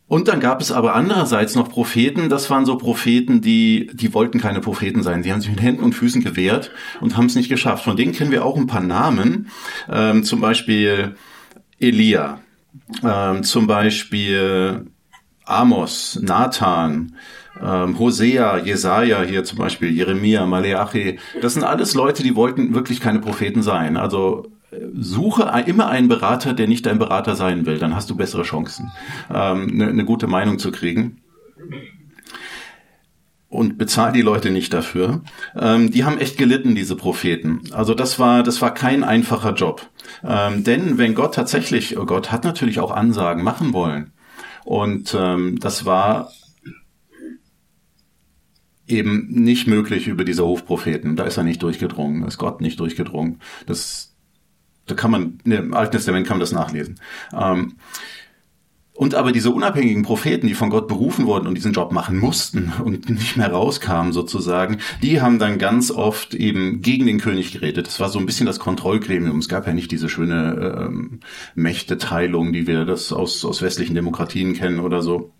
Und 0.09 0.27
dann 0.27 0.39
gab 0.39 0.59
es 0.59 0.71
aber 0.71 0.95
andererseits 0.95 1.53
noch 1.53 1.69
Propheten, 1.69 2.29
das 2.29 2.49
waren 2.49 2.65
so 2.65 2.77
Propheten, 2.77 3.41
die, 3.41 3.91
die 3.93 4.11
wollten 4.13 4.41
keine 4.41 4.59
Propheten 4.59 5.03
sein. 5.03 5.21
Die 5.21 5.31
haben 5.31 5.39
sich 5.39 5.51
mit 5.51 5.61
Händen 5.61 5.83
und 5.83 5.93
Füßen 5.93 6.23
gewehrt 6.23 6.71
und 6.99 7.15
haben 7.15 7.27
es 7.27 7.35
nicht 7.35 7.47
geschafft. 7.47 7.83
Von 7.83 7.95
denen 7.95 8.11
kennen 8.11 8.31
wir 8.31 8.43
auch 8.43 8.57
ein 8.57 8.65
paar 8.65 8.81
Namen, 8.81 9.49
ähm, 9.87 10.23
zum 10.23 10.41
Beispiel 10.41 11.15
Elia, 11.79 12.39
ähm, 13.03 13.43
zum 13.43 13.67
Beispiel 13.67 14.87
Amos, 15.45 16.19
Nathan, 16.19 17.15
ähm, 17.61 17.99
Hosea, 17.99 18.57
Jesaja 18.57 19.21
hier 19.21 19.43
zum 19.43 19.59
Beispiel, 19.59 19.91
Jeremia, 19.91 20.43
Maleachi. 20.47 21.19
Das 21.39 21.53
sind 21.53 21.63
alles 21.63 21.93
Leute, 21.93 22.23
die 22.23 22.35
wollten 22.35 22.73
wirklich 22.73 22.99
keine 22.99 23.19
Propheten 23.19 23.61
sein. 23.61 23.95
Also 23.95 24.47
suche 24.93 25.51
immer 25.65 25.87
einen 25.87 26.07
Berater, 26.07 26.53
der 26.53 26.67
nicht 26.67 26.85
dein 26.85 26.99
Berater 26.99 27.35
sein 27.35 27.65
will. 27.65 27.79
Dann 27.79 27.95
hast 27.95 28.09
du 28.09 28.15
bessere 28.15 28.43
Chancen, 28.43 28.91
ähm, 29.33 29.69
eine, 29.71 29.87
eine 29.87 30.05
gute 30.05 30.27
Meinung 30.27 30.59
zu 30.59 30.71
kriegen 30.71 31.21
und 33.49 33.77
bezahl 33.79 34.11
die 34.13 34.21
Leute 34.21 34.51
nicht 34.51 34.73
dafür. 34.73 35.23
Ähm, 35.55 35.91
die 35.91 36.05
haben 36.05 36.19
echt 36.19 36.37
gelitten, 36.37 36.75
diese 36.75 36.95
Propheten. 36.95 37.63
Also 37.71 37.95
das 37.95 38.19
war, 38.19 38.43
das 38.43 38.61
war 38.61 38.73
kein 38.73 39.03
einfacher 39.03 39.53
Job. 39.53 39.89
Ähm, 40.23 40.63
denn 40.63 40.97
wenn 40.97 41.15
Gott 41.15 41.33
tatsächlich, 41.35 41.97
oh 41.97 42.05
Gott 42.05 42.31
hat 42.31 42.43
natürlich 42.43 42.79
auch 42.79 42.91
Ansagen 42.91 43.43
machen 43.43 43.73
wollen. 43.73 44.11
Und 44.65 45.15
ähm, 45.19 45.57
das 45.59 45.85
war 45.85 46.31
eben 48.87 49.27
nicht 49.29 49.67
möglich 49.67 50.07
über 50.07 50.23
diese 50.23 50.45
Hofpropheten. 50.45 51.15
Da 51.15 51.23
ist 51.23 51.37
er 51.37 51.43
nicht 51.43 51.63
durchgedrungen, 51.63 52.23
ist 52.23 52.37
Gott 52.37 52.61
nicht 52.61 52.79
durchgedrungen. 52.79 53.39
Das, 53.65 54.08
da 54.89 54.95
kann 54.95 55.11
man, 55.11 55.39
im 55.45 55.73
Alten 55.73 55.93
Testament 55.93 56.27
kann 56.27 56.35
man 56.37 56.41
das 56.41 56.51
nachlesen. 56.51 56.99
Ähm, 57.33 57.75
und 58.99 59.15
aber 59.15 59.31
diese 59.31 59.51
unabhängigen 59.51 60.03
Propheten, 60.03 60.45
die 60.47 60.53
von 60.53 60.69
Gott 60.69 60.89
berufen 60.89 61.25
wurden 61.25 61.47
und 61.47 61.55
diesen 61.55 61.71
Job 61.71 61.93
machen 61.93 62.17
mussten 62.17 62.73
und 62.83 63.09
nicht 63.09 63.37
mehr 63.37 63.49
rauskamen 63.49 64.11
sozusagen, 64.11 64.79
die 65.01 65.21
haben 65.21 65.39
dann 65.39 65.57
ganz 65.57 65.89
oft 65.89 66.33
eben 66.33 66.81
gegen 66.81 67.05
den 67.05 67.17
König 67.17 67.53
geredet. 67.53 67.87
Das 67.87 68.01
war 68.01 68.09
so 68.09 68.19
ein 68.19 68.25
bisschen 68.25 68.45
das 68.45 68.59
Kontrollgremium. 68.59 69.37
Es 69.37 69.47
gab 69.47 69.67
ja 69.67 69.71
nicht 69.73 69.91
diese 69.91 70.09
schöne 70.09 70.81
ähm, 70.81 71.21
Mächteteilung, 71.55 72.51
die 72.51 72.67
wir 72.67 72.83
das 72.83 73.13
aus, 73.13 73.45
aus 73.45 73.61
westlichen 73.61 73.95
Demokratien 73.95 74.53
kennen 74.53 74.81
oder 74.81 75.01
so. 75.01 75.31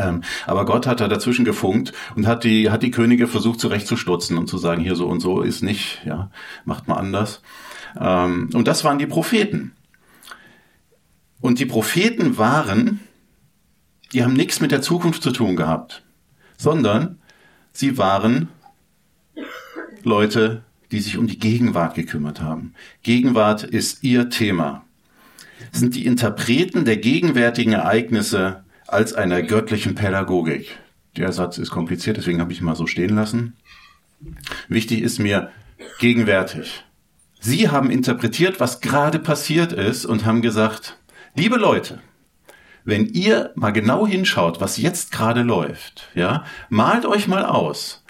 Ähm, 0.00 0.22
aber 0.44 0.64
Gott 0.64 0.88
hat 0.88 1.00
da 1.00 1.06
dazwischen 1.06 1.44
gefunkt 1.44 1.92
und 2.16 2.26
hat 2.26 2.42
die, 2.42 2.70
hat 2.72 2.82
die 2.82 2.90
Könige 2.90 3.28
versucht 3.28 3.60
zurechtzustutzen 3.60 4.36
und 4.36 4.48
zu 4.48 4.58
sagen, 4.58 4.82
hier 4.82 4.96
so 4.96 5.06
und 5.06 5.20
so 5.20 5.42
ist 5.42 5.62
nicht, 5.62 6.02
ja, 6.04 6.30
macht 6.64 6.88
mal 6.88 6.96
anders. 6.96 7.40
Ähm, 7.98 8.50
und 8.54 8.68
das 8.68 8.84
waren 8.84 8.98
die 8.98 9.06
Propheten. 9.06 9.72
Und 11.40 11.58
die 11.58 11.66
Propheten 11.66 12.38
waren, 12.38 13.00
die 14.12 14.24
haben 14.24 14.34
nichts 14.34 14.60
mit 14.60 14.72
der 14.72 14.82
Zukunft 14.82 15.22
zu 15.22 15.30
tun 15.30 15.56
gehabt, 15.56 16.02
sondern 16.56 17.18
sie 17.72 17.98
waren 17.98 18.48
Leute, 20.02 20.62
die 20.90 21.00
sich 21.00 21.18
um 21.18 21.26
die 21.26 21.38
Gegenwart 21.38 21.94
gekümmert 21.94 22.40
haben. 22.40 22.74
Gegenwart 23.02 23.62
ist 23.62 24.04
ihr 24.04 24.30
Thema. 24.30 24.84
sind 25.72 25.94
die 25.94 26.06
Interpreten 26.06 26.84
der 26.84 26.98
gegenwärtigen 26.98 27.72
Ereignisse 27.72 28.64
als 28.86 29.12
einer 29.12 29.42
göttlichen 29.42 29.94
Pädagogik. 29.94 30.78
Der 31.16 31.32
Satz 31.32 31.58
ist 31.58 31.70
kompliziert, 31.70 32.16
deswegen 32.16 32.40
habe 32.40 32.52
ich 32.52 32.60
ihn 32.60 32.64
mal 32.64 32.76
so 32.76 32.86
stehen 32.86 33.16
lassen. 33.16 33.56
Wichtig 34.68 35.02
ist 35.02 35.18
mir 35.18 35.50
gegenwärtig. 35.98 36.84
Sie 37.46 37.68
haben 37.68 37.90
interpretiert, 37.90 38.58
was 38.58 38.80
gerade 38.80 39.18
passiert 39.18 39.72
ist 39.72 40.06
und 40.06 40.24
haben 40.24 40.40
gesagt, 40.40 40.96
Liebe 41.36 41.56
Leute, 41.56 41.98
wenn 42.84 43.06
ihr 43.06 43.50
mal 43.56 43.72
genau 43.72 44.06
hinschaut, 44.06 44.60
was 44.60 44.76
jetzt 44.76 45.10
gerade 45.10 45.42
läuft, 45.42 46.08
ja, 46.14 46.44
malt 46.68 47.06
euch 47.06 47.26
mal 47.26 47.44
aus, 47.44 48.04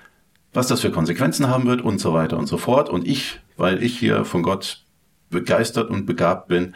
was 0.53 0.67
das 0.67 0.83
für 0.83 0.91
Konsequenzen 0.91 1.49
haben 1.49 1.67
wird 1.67 1.81
und 1.81 2.00
so 2.00 2.12
weiter 2.12 2.37
und 2.37 2.49
so 2.49 2.59
fort. 2.59 2.91
Und 2.91 3.09
ich, 3.09 3.41
weil 3.57 3.83
ich 3.83 3.99
hier 3.99 4.26
von 4.26 4.43
Gott 4.43 4.85
begeistert 5.31 5.88
und 5.88 6.05
begabt 6.05 6.49
bin, 6.49 6.75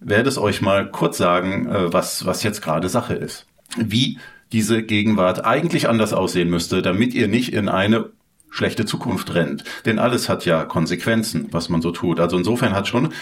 werde 0.00 0.28
es 0.28 0.36
euch 0.36 0.60
mal 0.60 0.90
kurz 0.90 1.16
sagen, 1.16 1.66
äh, 1.66 1.90
was, 1.94 2.26
was 2.26 2.42
jetzt 2.42 2.60
gerade 2.60 2.90
Sache 2.90 3.14
ist. 3.14 3.46
Wie 3.78 4.18
diese 4.52 4.82
Gegenwart 4.82 5.46
eigentlich 5.46 5.88
anders 5.88 6.12
aussehen 6.12 6.50
müsste, 6.50 6.82
damit 6.82 7.14
ihr 7.14 7.26
nicht 7.26 7.54
in 7.54 7.70
eine 7.70 8.10
schlechte 8.56 8.86
Zukunft 8.86 9.34
rennt. 9.34 9.64
Denn 9.84 9.98
alles 9.98 10.28
hat 10.28 10.44
ja 10.44 10.64
Konsequenzen, 10.64 11.48
was 11.50 11.68
man 11.68 11.82
so 11.82 11.90
tut. 11.90 12.20
Also 12.20 12.36
insofern 12.36 12.72
hat 12.72 12.88
schon 12.88 13.12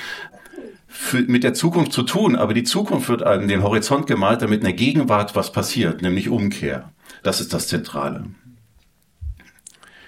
für, 0.87 1.23
mit 1.23 1.43
der 1.43 1.55
Zukunft 1.55 1.93
zu 1.93 2.05
tun, 2.05 2.37
aber 2.37 2.55
die 2.55 2.62
Zukunft 2.62 3.09
wird 3.09 3.25
an 3.25 3.49
den 3.49 3.62
Horizont 3.62 4.07
gemalt, 4.07 4.43
damit 4.43 4.61
in 4.61 4.64
der 4.64 4.75
Gegenwart 4.75 5.35
was 5.35 5.50
passiert, 5.50 6.03
nämlich 6.03 6.29
Umkehr. 6.29 6.93
Das 7.23 7.41
ist 7.41 7.53
das 7.53 7.67
Zentrale. 7.67 8.26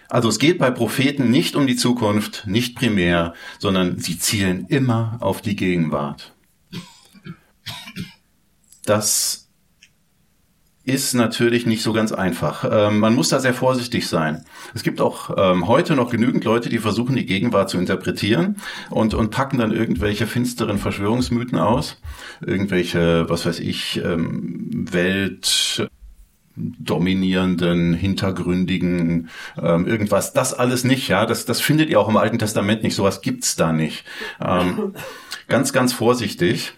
Also 0.08 0.28
es 0.28 0.38
geht 0.38 0.58
bei 0.58 0.70
Propheten 0.70 1.30
nicht 1.30 1.56
um 1.56 1.66
die 1.66 1.74
Zukunft, 1.74 2.46
nicht 2.46 2.76
primär, 2.76 3.34
sondern 3.58 3.98
sie 3.98 4.18
zielen 4.18 4.66
immer 4.68 5.16
auf 5.20 5.42
die 5.42 5.56
Gegenwart. 5.56 6.32
Das 8.84 9.45
ist 10.86 11.14
natürlich 11.14 11.66
nicht 11.66 11.82
so 11.82 11.92
ganz 11.92 12.12
einfach. 12.12 12.64
Ähm, 12.70 13.00
man 13.00 13.14
muss 13.14 13.28
da 13.28 13.40
sehr 13.40 13.54
vorsichtig 13.54 14.06
sein. 14.06 14.44
Es 14.72 14.84
gibt 14.84 15.00
auch 15.00 15.30
ähm, 15.36 15.66
heute 15.66 15.96
noch 15.96 16.10
genügend 16.10 16.44
Leute, 16.44 16.68
die 16.68 16.78
versuchen, 16.78 17.16
die 17.16 17.26
Gegenwart 17.26 17.68
zu 17.68 17.78
interpretieren 17.78 18.56
und, 18.90 19.12
und 19.12 19.32
packen 19.32 19.58
dann 19.58 19.72
irgendwelche 19.72 20.28
finsteren 20.28 20.78
Verschwörungsmythen 20.78 21.58
aus. 21.58 22.00
Irgendwelche, 22.40 23.28
was 23.28 23.44
weiß 23.44 23.58
ich, 23.58 24.00
ähm, 24.04 24.86
Welt 24.92 25.88
dominierenden, 26.56 27.92
hintergründigen, 27.92 29.28
ähm, 29.60 29.86
irgendwas. 29.88 30.32
Das 30.32 30.54
alles 30.54 30.84
nicht, 30.84 31.08
ja. 31.08 31.26
Das, 31.26 31.46
das 31.46 31.60
findet 31.60 31.90
ihr 31.90 32.00
auch 32.00 32.08
im 32.08 32.16
Alten 32.16 32.38
Testament 32.38 32.84
nicht. 32.84 32.94
Sowas 32.94 33.22
gibt's 33.22 33.56
da 33.56 33.72
nicht. 33.72 34.04
Ähm, 34.40 34.94
ganz, 35.48 35.72
ganz 35.72 35.92
vorsichtig. 35.92 36.74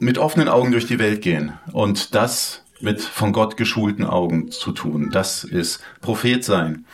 Mit 0.00 0.18
offenen 0.18 0.48
Augen 0.48 0.72
durch 0.72 0.86
die 0.86 0.98
Welt 0.98 1.22
gehen. 1.22 1.52
Und 1.72 2.16
das 2.16 2.63
mit 2.84 3.00
von 3.00 3.32
Gott 3.32 3.56
geschulten 3.56 4.04
Augen 4.04 4.50
zu 4.50 4.72
tun. 4.72 5.10
Das 5.10 5.44
ist 5.44 5.82
Prophet 6.00 6.44
sein. 6.44 6.84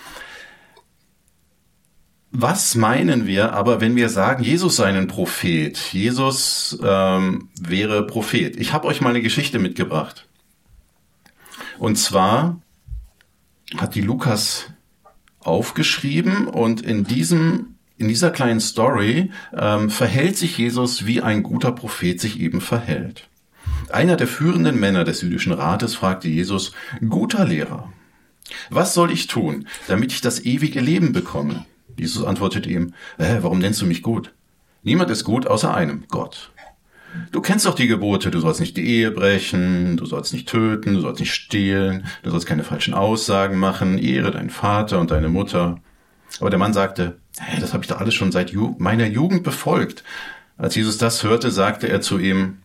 Was 2.32 2.76
meinen 2.76 3.26
wir 3.26 3.52
aber, 3.52 3.80
wenn 3.80 3.96
wir 3.96 4.08
sagen, 4.08 4.44
Jesus 4.44 4.76
sei 4.76 4.86
ein 4.86 5.08
Prophet? 5.08 5.76
Jesus 5.92 6.78
ähm, 6.82 7.48
wäre 7.60 8.06
Prophet. 8.06 8.56
Ich 8.56 8.72
habe 8.72 8.86
euch 8.86 9.00
mal 9.00 9.10
eine 9.10 9.22
Geschichte 9.22 9.58
mitgebracht. 9.58 10.28
Und 11.80 11.96
zwar 11.96 12.60
hat 13.76 13.96
die 13.96 14.00
Lukas 14.00 14.66
aufgeschrieben 15.40 16.46
und 16.46 16.82
in 16.82 17.04
diesem 17.04 17.76
in 17.96 18.08
dieser 18.08 18.30
kleinen 18.30 18.60
Story 18.60 19.30
ähm, 19.54 19.90
verhält 19.90 20.36
sich 20.36 20.56
Jesus, 20.56 21.04
wie 21.04 21.20
ein 21.20 21.42
guter 21.42 21.70
Prophet 21.70 22.18
sich 22.18 22.40
eben 22.40 22.62
verhält. 22.62 23.28
Einer 23.88 24.16
der 24.16 24.26
führenden 24.26 24.78
Männer 24.78 25.04
des 25.04 25.22
jüdischen 25.22 25.52
Rates 25.52 25.94
fragte 25.94 26.28
Jesus, 26.28 26.72
guter 27.08 27.44
Lehrer, 27.44 27.92
was 28.68 28.94
soll 28.94 29.10
ich 29.10 29.26
tun, 29.26 29.66
damit 29.88 30.12
ich 30.12 30.20
das 30.20 30.44
ewige 30.44 30.80
Leben 30.80 31.12
bekomme? 31.12 31.64
Jesus 31.96 32.24
antwortete 32.24 32.68
ihm, 32.68 32.94
äh, 33.18 33.38
warum 33.40 33.58
nennst 33.58 33.80
du 33.80 33.86
mich 33.86 34.02
gut? 34.02 34.32
Niemand 34.82 35.10
ist 35.10 35.24
gut 35.24 35.46
außer 35.46 35.74
einem, 35.74 36.04
Gott. 36.08 36.50
Du 37.32 37.40
kennst 37.40 37.66
doch 37.66 37.74
die 37.74 37.88
Gebote, 37.88 38.30
du 38.30 38.38
sollst 38.38 38.60
nicht 38.60 38.76
die 38.76 38.86
Ehe 38.86 39.10
brechen, 39.10 39.96
du 39.96 40.06
sollst 40.06 40.32
nicht 40.32 40.48
töten, 40.48 40.94
du 40.94 41.00
sollst 41.00 41.20
nicht 41.20 41.34
stehlen, 41.34 42.06
du 42.22 42.30
sollst 42.30 42.46
keine 42.46 42.62
falschen 42.62 42.94
Aussagen 42.94 43.58
machen, 43.58 43.98
ehre 43.98 44.30
deinen 44.30 44.50
Vater 44.50 45.00
und 45.00 45.10
deine 45.10 45.28
Mutter. 45.28 45.80
Aber 46.38 46.50
der 46.50 46.58
Mann 46.58 46.72
sagte, 46.72 47.18
hey, 47.38 47.60
das 47.60 47.72
habe 47.72 47.82
ich 47.82 47.88
doch 47.88 48.00
alles 48.00 48.14
schon 48.14 48.30
seit 48.30 48.50
Ju 48.50 48.76
meiner 48.78 49.06
Jugend 49.06 49.42
befolgt. 49.42 50.04
Als 50.56 50.76
Jesus 50.76 50.98
das 50.98 51.24
hörte, 51.24 51.50
sagte 51.50 51.88
er 51.88 52.00
zu 52.00 52.18
ihm, 52.18 52.58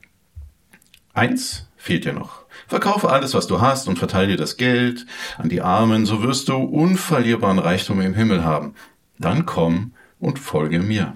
Eins 1.15 1.69
fehlt 1.77 2.03
dir 2.03 2.13
noch. 2.13 2.45
Verkaufe 2.67 3.09
alles, 3.09 3.33
was 3.33 3.47
du 3.47 3.61
hast 3.61 3.87
und 3.87 3.97
verteile 3.97 4.33
dir 4.33 4.37
das 4.37 4.57
Geld 4.57 5.05
an 5.37 5.47
die 5.47 5.61
Armen, 5.61 6.05
so 6.05 6.21
wirst 6.21 6.49
du 6.49 6.55
unverlierbaren 6.57 7.57
Reichtum 7.57 8.01
im 8.01 8.13
Himmel 8.13 8.43
haben. 8.43 8.75
Dann 9.17 9.45
komm 9.45 9.93
und 10.19 10.39
folge 10.39 10.79
mir. 10.79 11.15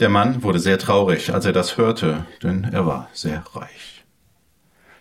Der 0.00 0.08
Mann 0.08 0.42
wurde 0.42 0.58
sehr 0.58 0.78
traurig, 0.78 1.32
als 1.32 1.44
er 1.44 1.52
das 1.52 1.76
hörte, 1.76 2.26
denn 2.42 2.64
er 2.64 2.84
war 2.84 3.08
sehr 3.12 3.44
reich. 3.54 4.04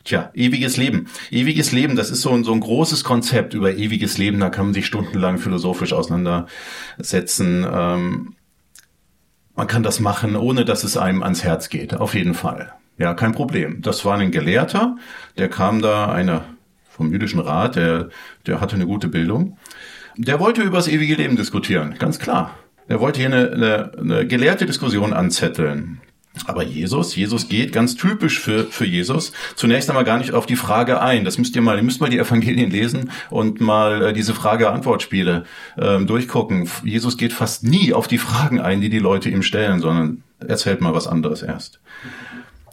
Tja, 0.04 0.30
ewiges 0.36 0.78
Leben. 0.78 1.08
Ewiges 1.32 1.72
Leben, 1.72 1.96
das 1.96 2.12
ist 2.12 2.22
so 2.22 2.32
ein, 2.32 2.44
so 2.44 2.54
ein 2.54 2.60
großes 2.60 3.04
Konzept 3.04 3.56
über 3.56 3.76
ewiges 3.76 4.20
Leben, 4.20 4.40
da 4.40 4.50
kann 4.50 4.68
man 4.68 4.74
sich 4.74 4.86
stundenlang 4.86 5.40
philosophisch 5.40 5.94
auseinandersetzen. 5.94 7.66
Ähm, 7.70 8.36
man 9.56 9.68
kann 9.68 9.82
das 9.82 10.00
machen, 10.00 10.36
ohne 10.36 10.64
dass 10.64 10.84
es 10.84 10.96
einem 10.96 11.24
ans 11.24 11.44
Herz 11.44 11.70
geht, 11.70 11.96
auf 11.96 12.14
jeden 12.14 12.36
Fall. 12.36 12.77
Ja, 12.98 13.14
kein 13.14 13.32
Problem. 13.34 13.82
Das 13.82 14.06
war 14.06 14.18
ein 14.18 14.32
Gelehrter, 14.32 14.98
der 15.38 15.50
kam 15.50 15.82
da, 15.82 16.12
einer 16.12 16.46
vom 16.90 17.12
jüdischen 17.12 17.40
Rat, 17.40 17.76
der, 17.76 18.10
der 18.48 18.60
hatte 18.60 18.76
eine 18.76 18.88
gute 18.88 19.08
Bildung. 19.08 19.58
Der 20.18 20.40
wollte 20.40 20.64
über 20.64 20.78
das 20.78 20.88
ewige 20.88 21.14
Leben 21.14 21.36
diskutieren, 21.36 21.96
ganz 22.00 22.18
klar. 22.18 22.58
Er 22.88 23.00
wollte 23.00 23.20
hier 23.20 23.28
eine, 23.28 23.52
eine, 23.52 23.92
eine 24.00 24.28
gelehrte 24.28 24.66
Diskussion 24.66 25.14
anzetteln. 25.14 26.02
Aber 26.46 26.64
Jesus, 26.64 27.16
Jesus 27.16 27.50
geht 27.50 27.72
ganz 27.72 27.96
typisch 27.96 28.40
für, 28.40 28.66
für 28.66 28.86
Jesus 28.86 29.32
zunächst 29.56 29.90
einmal 29.90 30.04
gar 30.04 30.18
nicht 30.18 30.34
auf 30.34 30.46
die 30.46 30.56
Frage 30.56 31.02
ein. 31.02 31.26
Das 31.26 31.38
müsst 31.38 31.56
ihr 31.56 31.62
mal, 31.62 31.78
ihr 31.78 31.84
müsst 31.84 32.00
mal 32.00 32.10
die 32.10 32.20
Evangelien 32.20 32.70
lesen 32.70 33.12
und 33.30 33.60
mal 33.60 34.08
äh, 34.08 34.14
diese 34.14 34.34
Frage-Antwort-Spiele 34.34 35.46
ähm, 35.78 36.08
durchgucken. 36.08 36.70
Jesus 36.84 37.18
geht 37.18 37.34
fast 37.34 37.64
nie 37.64 37.94
auf 37.94 38.08
die 38.08 38.20
Fragen 38.20 38.60
ein, 38.60 38.82
die 38.82 38.90
die 38.90 39.00
Leute 39.00 39.30
ihm 39.30 39.42
stellen, 39.44 39.80
sondern 39.80 40.24
erzählt 40.40 40.82
mal 40.82 40.94
was 40.94 41.08
anderes 41.08 41.42
erst. 41.42 41.80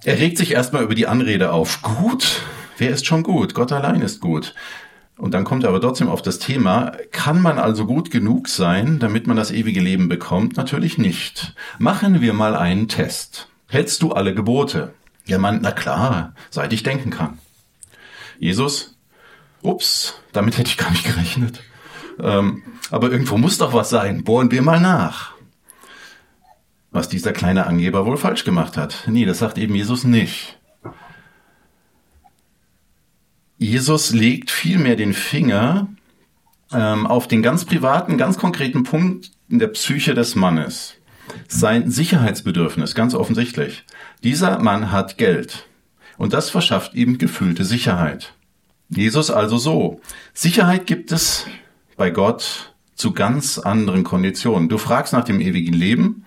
Er 0.04 0.18
regt 0.18 0.36
sich 0.36 0.52
erstmal 0.52 0.82
über 0.82 0.94
die 0.94 1.06
Anrede 1.06 1.50
auf. 1.50 1.80
Gut? 1.80 2.42
Wer 2.76 2.90
ist 2.90 3.06
schon 3.06 3.22
gut? 3.22 3.54
Gott 3.54 3.72
allein 3.72 4.02
ist 4.02 4.20
gut. 4.20 4.54
Und 5.16 5.32
dann 5.32 5.44
kommt 5.44 5.62
er 5.62 5.70
aber 5.70 5.80
trotzdem 5.80 6.08
auf 6.08 6.20
das 6.20 6.38
Thema, 6.38 6.92
kann 7.10 7.40
man 7.40 7.58
also 7.58 7.86
gut 7.86 8.10
genug 8.10 8.48
sein, 8.48 8.98
damit 8.98 9.26
man 9.26 9.36
das 9.36 9.50
ewige 9.50 9.80
Leben 9.80 10.08
bekommt? 10.08 10.56
Natürlich 10.56 10.98
nicht. 10.98 11.54
Machen 11.78 12.20
wir 12.20 12.34
mal 12.34 12.54
einen 12.54 12.88
Test. 12.88 13.48
Hältst 13.68 14.02
du 14.02 14.12
alle 14.12 14.34
Gebote? 14.34 14.92
Ja, 15.24 15.38
man, 15.38 15.60
na 15.62 15.70
klar, 15.70 16.34
seit 16.50 16.72
ich 16.74 16.82
denken 16.82 17.10
kann. 17.10 17.38
Jesus, 18.38 18.96
ups, 19.62 20.20
damit 20.32 20.58
hätte 20.58 20.68
ich 20.68 20.76
gar 20.76 20.90
nicht 20.90 21.04
gerechnet. 21.04 21.62
Ähm, 22.20 22.62
aber 22.90 23.10
irgendwo 23.10 23.38
muss 23.38 23.56
doch 23.56 23.72
was 23.72 23.88
sein. 23.88 24.24
Bohren 24.24 24.50
wir 24.50 24.60
mal 24.60 24.80
nach. 24.80 25.33
Was 26.94 27.08
dieser 27.08 27.32
kleine 27.32 27.66
Angeber 27.66 28.06
wohl 28.06 28.16
falsch 28.16 28.44
gemacht 28.44 28.76
hat. 28.76 29.02
Nee, 29.08 29.24
das 29.24 29.40
sagt 29.40 29.58
eben 29.58 29.74
Jesus 29.74 30.04
nicht. 30.04 30.60
Jesus 33.58 34.12
legt 34.12 34.52
vielmehr 34.52 34.94
den 34.94 35.12
Finger 35.12 35.88
ähm, 36.72 37.08
auf 37.08 37.26
den 37.26 37.42
ganz 37.42 37.64
privaten, 37.64 38.16
ganz 38.16 38.38
konkreten 38.38 38.84
Punkt 38.84 39.32
in 39.48 39.58
der 39.58 39.66
Psyche 39.66 40.14
des 40.14 40.36
Mannes. 40.36 40.94
Sein 41.48 41.90
Sicherheitsbedürfnis, 41.90 42.94
ganz 42.94 43.16
offensichtlich. 43.16 43.84
Dieser 44.22 44.60
Mann 44.60 44.92
hat 44.92 45.18
Geld. 45.18 45.66
Und 46.16 46.32
das 46.32 46.48
verschafft 46.48 46.94
ihm 46.94 47.18
gefühlte 47.18 47.64
Sicherheit. 47.64 48.34
Jesus 48.88 49.32
also 49.32 49.58
so. 49.58 50.00
Sicherheit 50.32 50.86
gibt 50.86 51.10
es 51.10 51.48
bei 51.96 52.10
Gott 52.10 52.72
zu 52.94 53.12
ganz 53.12 53.58
anderen 53.58 54.04
Konditionen. 54.04 54.68
Du 54.68 54.78
fragst 54.78 55.12
nach 55.12 55.24
dem 55.24 55.40
ewigen 55.40 55.74
Leben, 55.74 56.23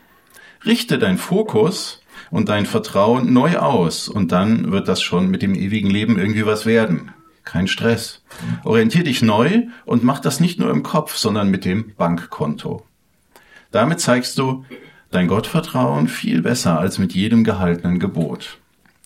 richte 0.65 0.99
dein 0.99 1.17
Fokus 1.17 2.01
und 2.31 2.49
dein 2.49 2.65
Vertrauen 2.65 3.33
neu 3.33 3.57
aus 3.57 4.09
und 4.09 4.31
dann 4.31 4.71
wird 4.71 4.87
das 4.87 5.01
schon 5.01 5.29
mit 5.29 5.41
dem 5.41 5.55
ewigen 5.55 5.89
Leben 5.89 6.17
irgendwie 6.17 6.45
was 6.45 6.65
werden. 6.65 7.11
Kein 7.43 7.67
Stress. 7.67 8.23
Orientier 8.65 9.03
dich 9.03 9.21
neu 9.21 9.63
und 9.85 10.03
mach 10.03 10.19
das 10.19 10.39
nicht 10.39 10.59
nur 10.59 10.69
im 10.69 10.83
Kopf, 10.83 11.15
sondern 11.15 11.49
mit 11.49 11.63
dem 11.63 11.93
Bankkonto. 11.95 12.85
Damit 13.71 14.01
zeigst 14.01 14.37
du 14.37 14.65
dein 15.11 15.27
Gottvertrauen 15.27 16.07
viel 16.07 16.41
besser 16.41 16.77
als 16.79 16.97
mit 16.97 17.13
jedem 17.13 17.43
gehaltenen 17.43 17.99
Gebot. 17.99 18.57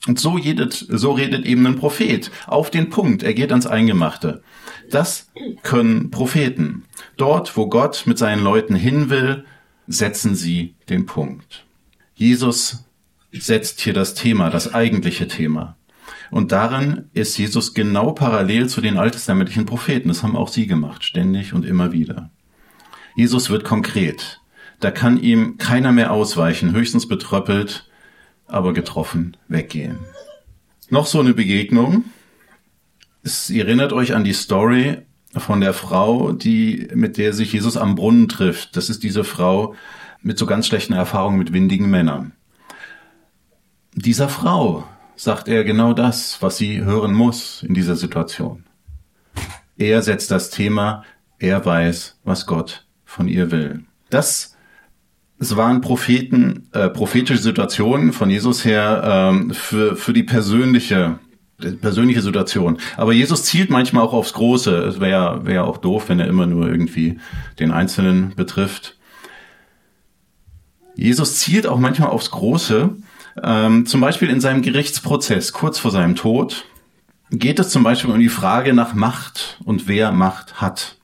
Und 0.07 0.19
so 0.19 0.31
redet, 0.31 0.73
so 0.73 1.11
redet 1.11 1.45
eben 1.45 1.65
ein 1.67 1.75
Prophet 1.75 2.31
auf 2.47 2.71
den 2.71 2.89
Punkt. 2.89 3.21
Er 3.21 3.35
geht 3.35 3.51
ans 3.51 3.67
Eingemachte. 3.67 4.41
Das 4.89 5.29
können 5.61 6.09
Propheten. 6.09 6.85
Dort, 7.17 7.55
wo 7.55 7.67
Gott 7.67 8.03
mit 8.07 8.17
seinen 8.17 8.43
Leuten 8.43 8.73
hin 8.73 9.11
will, 9.11 9.45
setzen 9.91 10.35
sie 10.35 10.75
den 10.89 11.05
Punkt. 11.05 11.65
Jesus 12.13 12.85
setzt 13.31 13.81
hier 13.81 13.93
das 13.93 14.13
Thema, 14.13 14.49
das 14.49 14.73
eigentliche 14.73 15.27
Thema. 15.27 15.77
Und 16.29 16.51
darin 16.51 17.09
ist 17.13 17.37
Jesus 17.37 17.73
genau 17.73 18.11
parallel 18.13 18.69
zu 18.69 18.81
den 18.81 18.97
alttestamentlichen 18.97 19.65
Propheten. 19.65 20.07
Das 20.07 20.23
haben 20.23 20.35
auch 20.35 20.47
sie 20.47 20.67
gemacht, 20.67 21.03
ständig 21.03 21.53
und 21.53 21.65
immer 21.65 21.91
wieder. 21.91 22.29
Jesus 23.15 23.49
wird 23.49 23.63
konkret. 23.63 24.39
Da 24.79 24.91
kann 24.91 25.21
ihm 25.21 25.57
keiner 25.57 25.91
mehr 25.91 26.11
ausweichen, 26.11 26.71
höchstens 26.71 27.07
betröppelt, 27.07 27.89
aber 28.47 28.73
getroffen 28.73 29.37
weggehen. 29.47 29.99
Noch 30.89 31.05
so 31.05 31.19
eine 31.19 31.33
Begegnung. 31.33 32.05
Es, 33.23 33.49
ihr 33.49 33.65
erinnert 33.65 33.93
euch 33.93 34.15
an 34.15 34.23
die 34.23 34.33
Story 34.33 34.97
von 35.35 35.61
der 35.61 35.73
Frau, 35.73 36.31
die, 36.31 36.89
mit 36.93 37.17
der 37.17 37.33
sich 37.33 37.53
Jesus 37.53 37.77
am 37.77 37.95
Brunnen 37.95 38.27
trifft. 38.27 38.75
Das 38.75 38.89
ist 38.89 39.03
diese 39.03 39.23
Frau 39.23 39.75
mit 40.21 40.37
so 40.37 40.45
ganz 40.45 40.67
schlechten 40.67 40.93
Erfahrungen 40.93 41.37
mit 41.37 41.53
windigen 41.53 41.89
Männern. 41.89 42.33
Dieser 43.93 44.29
Frau 44.29 44.85
sagt 45.15 45.47
er 45.47 45.63
genau 45.63 45.93
das, 45.93 46.41
was 46.41 46.57
sie 46.57 46.83
hören 46.83 47.13
muss 47.13 47.63
in 47.63 47.73
dieser 47.73 47.95
Situation. 47.95 48.63
Er 49.77 50.01
setzt 50.01 50.31
das 50.31 50.49
Thema, 50.49 51.03
er 51.39 51.65
weiß, 51.65 52.19
was 52.23 52.45
Gott 52.45 52.85
von 53.05 53.27
ihr 53.27 53.51
will. 53.51 53.83
Das 54.09 54.55
es 55.41 55.57
waren 55.57 55.81
Propheten, 55.81 56.69
äh, 56.71 56.87
prophetische 56.89 57.41
Situationen 57.41 58.13
von 58.13 58.29
Jesus 58.29 58.63
her 58.63 59.01
ähm, 59.03 59.49
für, 59.49 59.95
für 59.95 60.13
die 60.13 60.21
persönliche 60.21 61.17
persönliche 61.81 62.21
Situation. 62.21 62.77
Aber 62.97 63.13
Jesus 63.13 63.43
zielt 63.43 63.69
manchmal 63.69 64.03
auch 64.03 64.13
aufs 64.13 64.33
Große. 64.33 64.75
Es 64.83 64.99
wäre 64.99 65.45
wär 65.45 65.65
auch 65.65 65.77
doof, 65.77 66.05
wenn 66.07 66.19
er 66.19 66.27
immer 66.27 66.45
nur 66.45 66.67
irgendwie 66.67 67.19
den 67.59 67.71
Einzelnen 67.71 68.33
betrifft. 68.35 68.97
Jesus 70.95 71.39
zielt 71.39 71.67
auch 71.67 71.79
manchmal 71.79 72.09
aufs 72.09 72.31
Große 72.31 72.95
ähm, 73.41 73.85
zum 73.85 74.01
Beispiel 74.01 74.29
in 74.29 74.41
seinem 74.41 74.61
Gerichtsprozess 74.61 75.53
kurz 75.53 75.79
vor 75.79 75.91
seinem 75.91 76.15
Tod 76.15 76.65
geht 77.29 77.59
es 77.59 77.69
zum 77.69 77.83
Beispiel 77.83 78.11
um 78.11 78.19
die 78.19 78.29
Frage 78.29 78.73
nach 78.73 78.93
Macht 78.93 79.57
und 79.63 79.87
wer 79.87 80.11
Macht 80.11 80.59
hat. 80.59 80.97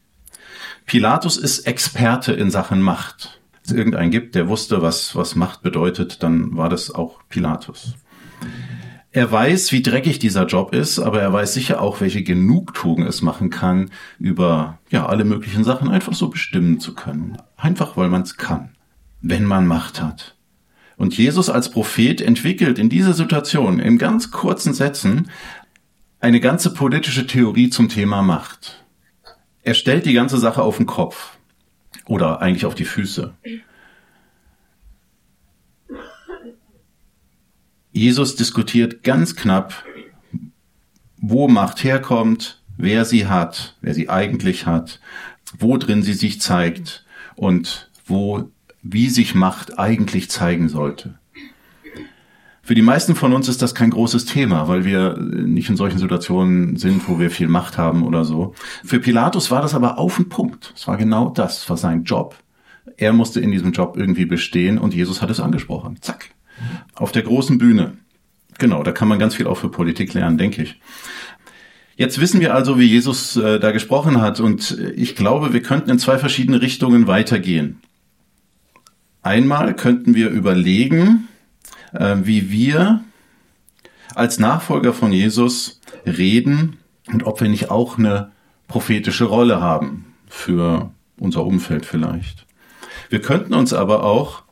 Pilatus 0.85 1.37
ist 1.37 1.59
Experte 1.59 2.33
in 2.33 2.51
Sachen 2.51 2.81
Macht. 2.81 3.39
Wenn 3.51 3.61
es 3.63 3.71
irgendeinen 3.71 4.11
gibt, 4.11 4.35
der 4.35 4.49
wusste, 4.49 4.81
was, 4.81 5.15
was 5.15 5.35
Macht 5.35 5.61
bedeutet, 5.61 6.23
dann 6.23 6.57
war 6.57 6.69
das 6.69 6.93
auch 6.93 7.19
Pilatus. 7.29 7.93
Er 9.17 9.31
weiß, 9.31 9.71
wie 9.71 9.81
dreckig 9.81 10.19
dieser 10.19 10.45
Job 10.45 10.75
ist, 10.75 10.99
aber 10.99 11.19
er 11.19 11.33
weiß 11.33 11.55
sicher 11.55 11.81
auch, 11.81 12.01
welche 12.01 12.21
Genugtuung 12.21 13.01
es 13.01 13.23
machen 13.23 13.49
kann, 13.49 13.89
über 14.19 14.77
ja 14.91 15.07
alle 15.07 15.25
möglichen 15.25 15.63
Sachen 15.63 15.89
einfach 15.89 16.13
so 16.13 16.29
bestimmen 16.29 16.79
zu 16.79 16.93
können. 16.93 17.35
Einfach 17.55 17.97
weil 17.97 18.09
man 18.09 18.21
es 18.21 18.37
kann, 18.37 18.75
wenn 19.21 19.43
man 19.43 19.65
Macht 19.65 20.03
hat. 20.03 20.35
Und 20.97 21.17
Jesus 21.17 21.49
als 21.49 21.71
Prophet 21.71 22.21
entwickelt 22.21 22.77
in 22.77 22.89
dieser 22.89 23.13
Situation 23.13 23.79
in 23.79 23.97
ganz 23.97 24.29
kurzen 24.29 24.75
Sätzen 24.75 25.31
eine 26.19 26.39
ganze 26.39 26.71
politische 26.71 27.25
Theorie 27.25 27.71
zum 27.71 27.89
Thema 27.89 28.21
Macht. 28.21 28.85
Er 29.63 29.73
stellt 29.73 30.05
die 30.05 30.13
ganze 30.13 30.37
Sache 30.37 30.61
auf 30.61 30.77
den 30.77 30.85
Kopf 30.85 31.39
oder 32.05 32.39
eigentlich 32.43 32.67
auf 32.67 32.75
die 32.75 32.85
Füße. 32.85 33.33
Jesus 37.97 38.35
diskutiert 38.35 39.03
ganz 39.03 39.35
knapp, 39.35 39.83
wo 41.19 41.47
Macht 41.47 41.83
herkommt, 41.83 42.61
wer 42.77 43.05
sie 43.05 43.25
hat, 43.25 43.75
wer 43.81 43.95
sie 43.95 44.07
eigentlich 44.07 44.67
hat, 44.67 45.01
wo 45.57 45.77
drin 45.77 46.03
sie 46.03 46.13
sich 46.13 46.39
zeigt 46.39 47.05
und 47.35 47.89
wo 48.05 48.51
wie 48.83 49.09
sich 49.09 49.33
Macht 49.33 49.79
eigentlich 49.79 50.29
zeigen 50.29 50.69
sollte. 50.69 51.15
Für 52.61 52.75
die 52.75 52.83
meisten 52.83 53.15
von 53.15 53.33
uns 53.33 53.49
ist 53.49 53.63
das 53.63 53.73
kein 53.73 53.89
großes 53.89 54.25
Thema, 54.25 54.67
weil 54.67 54.85
wir 54.85 55.17
nicht 55.17 55.69
in 55.69 55.75
solchen 55.75 55.97
Situationen 55.97 56.75
sind, 56.75 57.09
wo 57.09 57.17
wir 57.17 57.31
viel 57.31 57.47
Macht 57.47 57.79
haben 57.79 58.05
oder 58.05 58.25
so. 58.25 58.53
Für 58.85 58.99
Pilatus 58.99 59.49
war 59.49 59.63
das 59.63 59.73
aber 59.73 59.97
auf 59.97 60.17
den 60.17 60.29
Punkt. 60.29 60.71
Es 60.75 60.87
war 60.87 60.97
genau 60.97 61.29
das, 61.31 61.67
war 61.67 61.77
sein 61.77 62.03
Job. 62.03 62.35
Er 62.95 63.11
musste 63.11 63.39
in 63.39 63.51
diesem 63.51 63.71
Job 63.71 63.97
irgendwie 63.97 64.25
bestehen 64.25 64.77
und 64.77 64.93
Jesus 64.93 65.23
hat 65.23 65.31
es 65.31 65.39
angesprochen. 65.39 65.97
Zack. 66.01 66.29
Auf 66.95 67.11
der 67.11 67.23
großen 67.23 67.57
Bühne. 67.57 67.97
Genau, 68.57 68.83
da 68.83 68.91
kann 68.91 69.07
man 69.07 69.19
ganz 69.19 69.35
viel 69.35 69.47
auch 69.47 69.57
für 69.57 69.69
Politik 69.69 70.13
lernen, 70.13 70.37
denke 70.37 70.63
ich. 70.63 70.79
Jetzt 71.95 72.19
wissen 72.21 72.39
wir 72.41 72.53
also, 72.53 72.79
wie 72.79 72.85
Jesus 72.85 73.35
äh, 73.37 73.59
da 73.59 73.71
gesprochen 73.71 74.21
hat 74.21 74.39
und 74.39 74.77
ich 74.95 75.15
glaube, 75.15 75.53
wir 75.53 75.61
könnten 75.63 75.89
in 75.89 75.99
zwei 75.99 76.17
verschiedene 76.19 76.61
Richtungen 76.61 77.07
weitergehen. 77.07 77.81
Einmal 79.23 79.75
könnten 79.75 80.13
wir 80.13 80.29
überlegen, 80.29 81.27
äh, 81.93 82.17
wie 82.21 82.51
wir 82.51 83.03
als 84.15 84.39
Nachfolger 84.39 84.93
von 84.93 85.11
Jesus 85.11 85.81
reden 86.05 86.77
und 87.11 87.25
ob 87.25 87.41
wir 87.41 87.49
nicht 87.49 87.71
auch 87.71 87.97
eine 87.97 88.31
prophetische 88.67 89.25
Rolle 89.25 89.59
haben 89.61 90.13
für 90.27 90.91
unser 91.19 91.45
Umfeld 91.45 91.85
vielleicht. 91.85 92.45
Wir 93.09 93.21
könnten 93.21 93.53
uns 93.53 93.73
aber 93.73 94.03
auch 94.03 94.43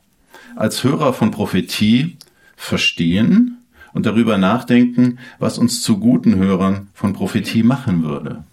als 0.55 0.83
Hörer 0.83 1.13
von 1.13 1.31
Prophetie 1.31 2.17
verstehen 2.55 3.57
und 3.93 4.05
darüber 4.05 4.37
nachdenken, 4.37 5.19
was 5.39 5.57
uns 5.57 5.81
zu 5.81 5.99
guten 5.99 6.35
Hörern 6.35 6.89
von 6.93 7.13
Prophetie 7.13 7.63
machen 7.63 8.03
würde. 8.03 8.43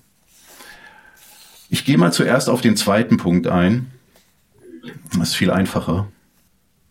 Ich 1.69 1.85
gehe 1.85 1.99
mal 1.99 2.13
zuerst 2.13 2.49
auf 2.49 2.61
den 2.61 2.77
zweiten 2.77 3.17
Punkt 3.17 3.47
ein. 3.47 3.91
Das 5.13 5.31
ist 5.31 5.35
viel 5.35 5.51
einfacher. 5.51 6.09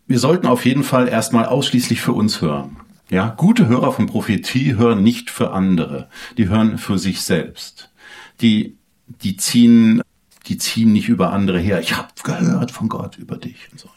Wir 0.08 0.20
sollten 0.20 0.48
auf 0.48 0.66
jeden 0.66 0.84
Fall 0.84 1.08
erstmal 1.08 1.46
ausschließlich 1.46 2.02
für 2.02 2.14
uns 2.14 2.42
hören. 2.42 2.78
Ja, 3.10 3.30
gute 3.30 3.68
Hörer 3.68 3.92
von 3.92 4.08
Prophetie 4.08 4.76
hören 4.76 5.04
nicht 5.04 5.30
für 5.30 5.52
andere. 5.52 6.10
Die 6.38 6.50
hören 6.50 6.78
für 6.78 6.98
sich 6.98 7.22
selbst. 7.22 7.90
Die, 8.42 8.78
die 9.08 9.38
ziehen, 9.38 10.02
die 10.48 10.58
ziehen 10.58 10.94
nicht 10.94 11.10
über 11.10 11.32
andere 11.32 11.60
her. 11.60 11.80
Ich 11.80 11.96
habe 11.96 12.08
gehört 12.24 12.72
von 12.72 12.90
Gott 12.90 13.18
über 13.18 13.38
dich 13.38 13.70
und 13.72 13.80
so. 13.80 13.90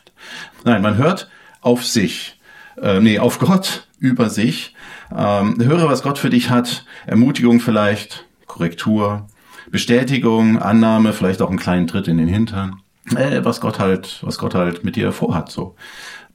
Nein, 0.65 0.83
man 0.83 0.97
hört 0.97 1.29
auf 1.61 1.85
sich, 1.85 2.41
äh, 2.81 3.01
nee, 3.01 3.19
auf 3.19 3.39
Gott 3.39 3.87
über 3.99 4.29
sich. 4.29 4.75
Ähm, 5.15 5.57
höre, 5.63 5.89
was 5.89 6.03
Gott 6.03 6.19
für 6.19 6.31
dich 6.31 6.51
hat. 6.51 6.85
Ermutigung 7.07 7.61
vielleicht, 7.61 8.27
Korrektur, 8.47 9.27
Bestätigung, 9.71 10.59
Annahme, 10.59 11.13
vielleicht 11.13 11.43
auch 11.43 11.49
einen 11.49 11.59
kleinen 11.59 11.87
Tritt 11.87 12.09
in 12.09 12.19
den 12.19 12.29
Hintern. 12.29 12.81
Äh, 13.15 13.45
was 13.45 13.61
Gott 13.61 13.79
halt, 13.79 14.21
was 14.23 14.39
Gott 14.39 14.55
halt 14.55 14.85
mit 14.85 14.97
dir 14.97 15.13
vorhat, 15.13 15.51
so. 15.51 15.77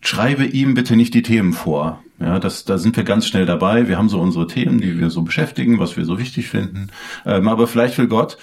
Schreibe 0.02 0.45
ihm 0.45 0.75
bitte 0.75 0.95
nicht 0.95 1.13
die 1.13 1.23
Themen 1.23 1.52
vor. 1.52 2.02
Ja, 2.19 2.39
das, 2.39 2.63
da 2.63 2.78
sind 2.78 2.95
wir 2.95 3.04
ganz 3.04 3.28
schnell 3.28 3.45
dabei. 3.45 3.88
Wir 3.88 3.97
haben 3.97 4.08
so 4.08 4.19
unsere 4.19 4.47
Themen, 4.47 4.80
die 4.80 4.97
wir 4.99 5.10
so 5.10 5.23
beschäftigen, 5.23 5.80
was 5.80 5.97
wir 5.97 6.06
so 6.06 6.17
wichtig 6.17 6.47
finden. 6.47 6.88
Ähm, 7.25 7.47
aber 7.47 7.67
vielleicht 7.67 7.97
will 7.97 8.08
Gott 8.08 8.38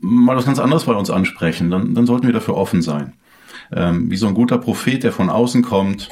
mal 0.00 0.36
was 0.36 0.44
ganz 0.44 0.58
anderes 0.58 0.84
bei 0.84 0.92
uns 0.92 1.10
ansprechen. 1.10 1.70
Dann, 1.70 1.94
dann 1.94 2.06
sollten 2.06 2.26
wir 2.26 2.34
dafür 2.34 2.56
offen 2.56 2.82
sein. 2.82 3.14
Ähm, 3.72 4.10
wie 4.10 4.16
so 4.16 4.26
ein 4.26 4.34
guter 4.34 4.58
Prophet, 4.58 5.02
der 5.02 5.12
von 5.12 5.30
außen 5.30 5.62
kommt 5.62 6.08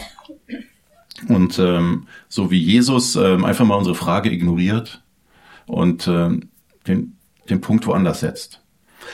und 1.28 1.58
ähm, 1.58 2.06
so 2.28 2.50
wie 2.50 2.60
Jesus 2.60 3.16
ähm, 3.16 3.44
einfach 3.44 3.64
mal 3.64 3.76
unsere 3.76 3.94
Frage 3.94 4.30
ignoriert 4.30 5.02
und 5.66 6.06
ähm, 6.08 6.50
den, 6.86 7.16
den 7.48 7.60
Punkt 7.60 7.86
woanders 7.86 8.20
setzt. 8.20 8.60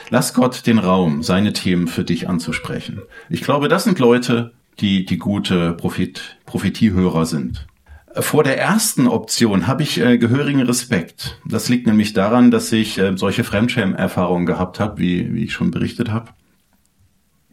Lass 0.09 0.33
Gott 0.33 0.65
den 0.67 0.79
Raum, 0.79 1.23
seine 1.23 1.53
Themen 1.53 1.87
für 1.87 2.03
dich 2.03 2.27
anzusprechen. 2.27 3.01
Ich 3.29 3.41
glaube, 3.41 3.67
das 3.67 3.83
sind 3.83 3.99
Leute, 3.99 4.53
die 4.79 5.05
die 5.05 5.17
gute 5.17 5.73
Prophet, 5.73 6.37
Prophetiehörer 6.45 7.25
sind. 7.25 7.67
Vor 8.15 8.43
der 8.43 8.59
ersten 8.59 9.07
Option 9.07 9.65
habe 9.65 9.81
ich 9.81 9.99
äh, 9.99 10.17
gehörigen 10.19 10.61
Respekt. 10.61 11.39
Das 11.47 11.67
liegt 11.69 11.87
nämlich 11.87 12.13
daran, 12.13 12.51
dass 12.51 12.71
ich 12.71 12.99
äh, 12.99 13.17
solche 13.17 13.43
Fremdschämen-Erfahrungen 13.43 14.45
gehabt 14.45 14.79
habe, 14.79 14.99
wie, 14.99 15.33
wie 15.33 15.45
ich 15.45 15.53
schon 15.53 15.71
berichtet 15.71 16.11
habe. 16.11 16.31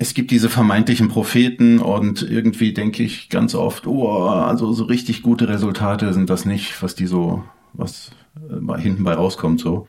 Es 0.03 0.15
gibt 0.15 0.31
diese 0.31 0.49
vermeintlichen 0.49 1.09
Propheten 1.09 1.79
und 1.79 2.23
irgendwie 2.23 2.73
denke 2.73 3.03
ich 3.03 3.29
ganz 3.29 3.55
oft, 3.55 3.87
oh, 3.87 4.09
also 4.29 4.73
so 4.73 4.85
richtig 4.85 5.21
gute 5.21 5.47
Resultate 5.47 6.15
sind 6.15 6.31
das 6.31 6.47
nicht, 6.47 6.83
was 6.83 6.95
die 6.95 7.07
so, 7.07 7.45
was 7.75 8.11
äh, 8.49 8.81
hinten 8.81 9.05
bei 9.05 9.13
rauskommt 9.13 9.61
so. 9.61 9.89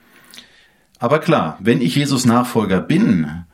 Aber 1.00 1.20
klar, 1.20 1.58
wenn 1.62 1.80
ich 1.80 1.96
Jesus 1.96 2.26
Nachfolger 2.26 2.82
bin, 2.82 3.46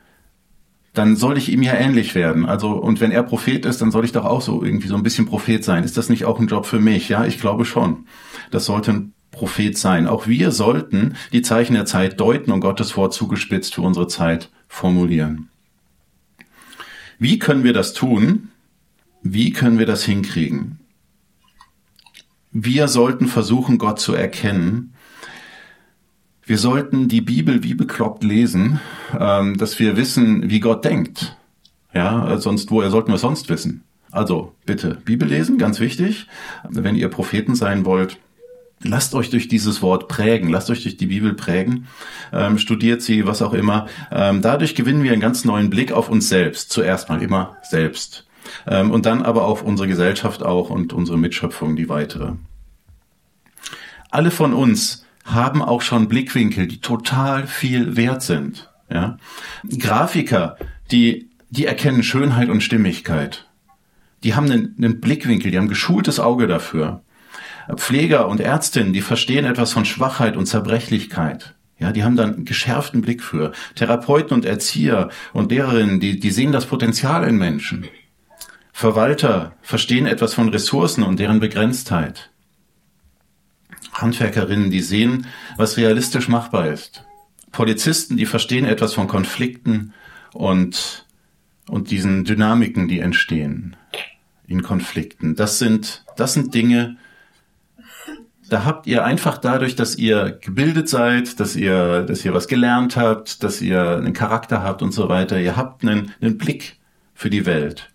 dann 0.96 1.16
soll 1.16 1.38
ich 1.38 1.52
ihm 1.52 1.62
ja 1.62 1.76
ähnlich 1.76 2.16
werden. 2.16 2.48
Also, 2.48 2.72
und 2.72 3.02
wenn 3.02 3.12
er 3.12 3.22
Prophet 3.22 3.64
ist, 3.68 3.80
dann 3.80 3.92
soll 3.92 4.06
ich 4.06 4.12
doch 4.12 4.26
auch 4.26 4.42
so 4.42 4.64
irgendwie 4.64 4.88
so 4.88 4.96
ein 4.96 5.04
bisschen 5.04 5.28
Prophet 5.28 5.64
sein. 5.64 5.84
Ist 5.84 5.96
das 5.96 6.10
nicht 6.10 6.26
auch 6.26 6.40
ein 6.40 6.48
Job 6.48 6.66
für 6.66 6.80
mich? 6.80 7.08
Ja, 7.08 7.24
ich 7.24 7.40
glaube 7.40 7.66
schon. 7.66 8.08
Das 8.50 8.66
sollte 8.66 8.94
ein 8.94 9.14
Prophet 9.30 9.78
sein. 9.78 10.08
Auch 10.08 10.26
wir 10.26 10.50
sollten 10.50 11.18
die 11.34 11.44
Zeichen 11.44 11.76
der 11.76 11.86
Zeit 11.86 12.20
deuten 12.20 12.52
und 12.52 12.62
Gottes 12.62 12.98
Wort 12.98 13.14
zugespitzt 13.14 13.76
für 13.76 13.84
unsere 13.84 14.08
Zeit 14.08 14.50
formulieren. 14.68 15.50
Wie 17.20 17.40
können 17.40 17.64
wir 17.64 17.74
das 17.74 17.94
tun? 17.94 18.50
Wie 19.24 19.52
können 19.52 19.80
wir 19.80 19.86
das 19.86 20.04
hinkriegen? 20.04 20.80
Wir 22.52 22.88
sollten 22.88 23.28
versuchen, 23.28 23.78
Gott 23.78 24.00
zu 24.00 24.14
erkennen 24.14 24.94
wir 26.48 26.58
sollten 26.58 27.10
die 27.10 27.20
Bibel 27.20 27.62
wie 27.64 27.74
bekloppt 27.74 28.24
lesen, 28.24 28.80
ähm, 29.20 29.58
dass 29.58 29.80
wir 29.80 29.98
wissen, 29.98 30.50
wie 30.50 30.62
Gott 30.62 30.86
denkt. 30.86 31.36
Ja, 31.94 32.38
sonst, 32.38 32.72
woher 32.72 32.90
sollten 32.90 33.12
wir 33.12 33.18
sonst 33.18 33.50
wissen? 33.50 33.84
Also, 34.12 34.54
bitte, 34.66 34.98
Bibel 35.04 35.28
lesen, 35.28 35.58
ganz 35.58 35.82
wichtig. 35.82 36.28
Wenn 36.70 36.96
ihr 36.96 37.10
Propheten 37.10 37.54
sein 37.56 37.84
wollt, 37.84 38.18
lasst 38.82 39.16
euch 39.16 39.30
durch 39.30 39.48
dieses 39.48 39.82
Wort 39.82 40.08
prägen, 40.08 40.50
lasst 40.50 40.70
euch 40.70 40.84
durch 40.84 40.98
die 40.98 41.08
Bibel 41.08 41.34
prägen, 41.34 41.88
ähm, 42.32 42.58
studiert 42.58 43.02
sie, 43.02 43.26
was 43.26 43.42
auch 43.42 43.54
immer. 43.54 43.88
Ähm, 44.12 44.42
dadurch 44.42 44.76
gewinnen 44.76 45.04
wir 45.04 45.12
einen 45.12 45.22
ganz 45.22 45.46
neuen 45.46 45.70
Blick 45.70 45.92
auf 45.92 46.10
uns 46.10 46.30
selbst. 46.30 46.72
Zuerst 46.72 47.10
mal 47.10 47.22
immer 47.22 47.58
selbst. 47.64 48.26
Ähm, 48.68 48.92
und 48.92 49.06
dann 49.06 49.22
aber 49.24 49.46
auf 49.46 49.64
unsere 49.64 49.88
Gesellschaft 49.88 50.44
auch 50.44 50.70
und 50.70 50.94
unsere 50.94 51.18
Mitschöpfung, 51.18 51.76
die 51.76 51.90
weitere. 51.90 52.34
Alle 54.10 54.32
von 54.32 54.54
uns 54.54 55.06
haben 55.26 55.62
auch 55.62 55.82
schon 55.82 56.08
Blickwinkel, 56.08 56.68
die 56.68 56.80
total 56.80 57.48
viel 57.48 57.98
wert 57.98 58.22
sind. 58.22 58.70
Ja? 58.90 59.18
Grafiker, 59.78 60.58
die, 60.92 61.30
die 61.50 61.66
erkennen 61.66 62.04
Schönheit 62.04 62.50
und 62.50 62.62
Stimmigkeit. 62.62 63.46
Die 64.24 64.36
haben 64.36 64.50
einen, 64.50 64.76
einen 64.78 65.02
Blickwinkel, 65.02 65.52
die 65.52 65.58
haben 65.58 65.68
geschultes 65.68 66.20
Auge 66.20 66.48
dafür. 66.48 67.02
Pfleger 67.76 68.28
und 68.28 68.40
Ärztinnen, 68.40 68.94
die 68.94 69.02
verstehen 69.02 69.46
etwas 69.46 69.74
von 69.74 69.86
Schwachheit 69.86 70.38
und 70.38 70.46
Zerbrechlichkeit. 70.46 71.54
Ja, 71.80 71.92
die 71.92 72.04
haben 72.04 72.16
dann 72.16 72.34
einen 72.34 72.46
geschärften 72.46 73.02
Blick 73.02 73.22
für. 73.22 73.52
Therapeuten 73.76 74.34
und 74.34 74.46
Erzieher 74.46 75.10
und 75.34 75.52
Lehrerinnen, 75.52 76.00
die, 76.00 76.20
die 76.20 76.32
sehen 76.32 76.52
das 76.52 76.66
Potenzial 76.66 77.28
in 77.28 77.38
Menschen. 77.38 77.88
Verwalter 78.74 79.54
verstehen 79.62 80.06
etwas 80.06 80.34
von 80.34 80.50
Ressourcen 80.50 81.04
und 81.04 81.20
deren 81.20 81.40
Begrenztheit. 81.40 82.32
Handwerkerinnen, 83.94 84.70
die 84.70 84.82
sehen, 84.82 85.28
was 85.58 85.78
realistisch 85.78 86.28
machbar 86.28 86.68
ist. 86.68 87.04
Polizisten, 87.52 88.18
die 88.18 88.26
verstehen 88.26 88.66
etwas 88.66 88.94
von 88.94 89.08
Konflikten 89.08 89.94
und, 90.34 91.06
und 91.68 91.90
diesen 91.90 92.24
Dynamiken, 92.24 92.88
die 92.88 93.00
entstehen 93.00 93.76
in 94.48 94.62
Konflikten. 94.62 95.36
Das 95.36 95.60
sind, 95.60 96.06
das 96.16 96.34
sind 96.34 96.54
Dinge, 96.54 96.98
da 98.50 98.66
habt 98.66 98.88
ihr 98.88 99.04
einfach 99.04 99.38
dadurch, 99.38 99.76
dass 99.76 99.96
ihr 99.96 100.38
gebildet 100.42 100.90
seid, 100.90 101.40
dass 101.40 101.56
ihr, 101.56 102.04
dass 102.04 102.24
ihr 102.24 102.34
was 102.34 102.48
gelernt 102.48 102.96
habt, 102.96 103.44
dass 103.44 103.62
ihr 103.62 103.98
einen 103.98 104.14
Charakter 104.14 104.64
habt 104.64 104.82
und 104.82 104.92
so 104.92 105.10
weiter, 105.10 105.40
ihr 105.40 105.56
habt 105.58 105.84
einen, 105.84 106.14
einen 106.22 106.38
Blick 106.38 106.78
für 107.14 107.30
die 107.30 107.46
Welt. 107.46 107.90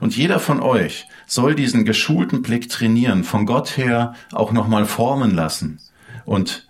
Und 0.00 0.16
jeder 0.16 0.38
von 0.38 0.60
euch 0.60 1.06
soll 1.26 1.54
diesen 1.54 1.84
geschulten 1.84 2.42
Blick 2.42 2.68
trainieren, 2.68 3.24
von 3.24 3.46
Gott 3.46 3.76
her 3.76 4.14
auch 4.32 4.52
nochmal 4.52 4.86
formen 4.86 5.34
lassen. 5.34 5.80
Und 6.24 6.68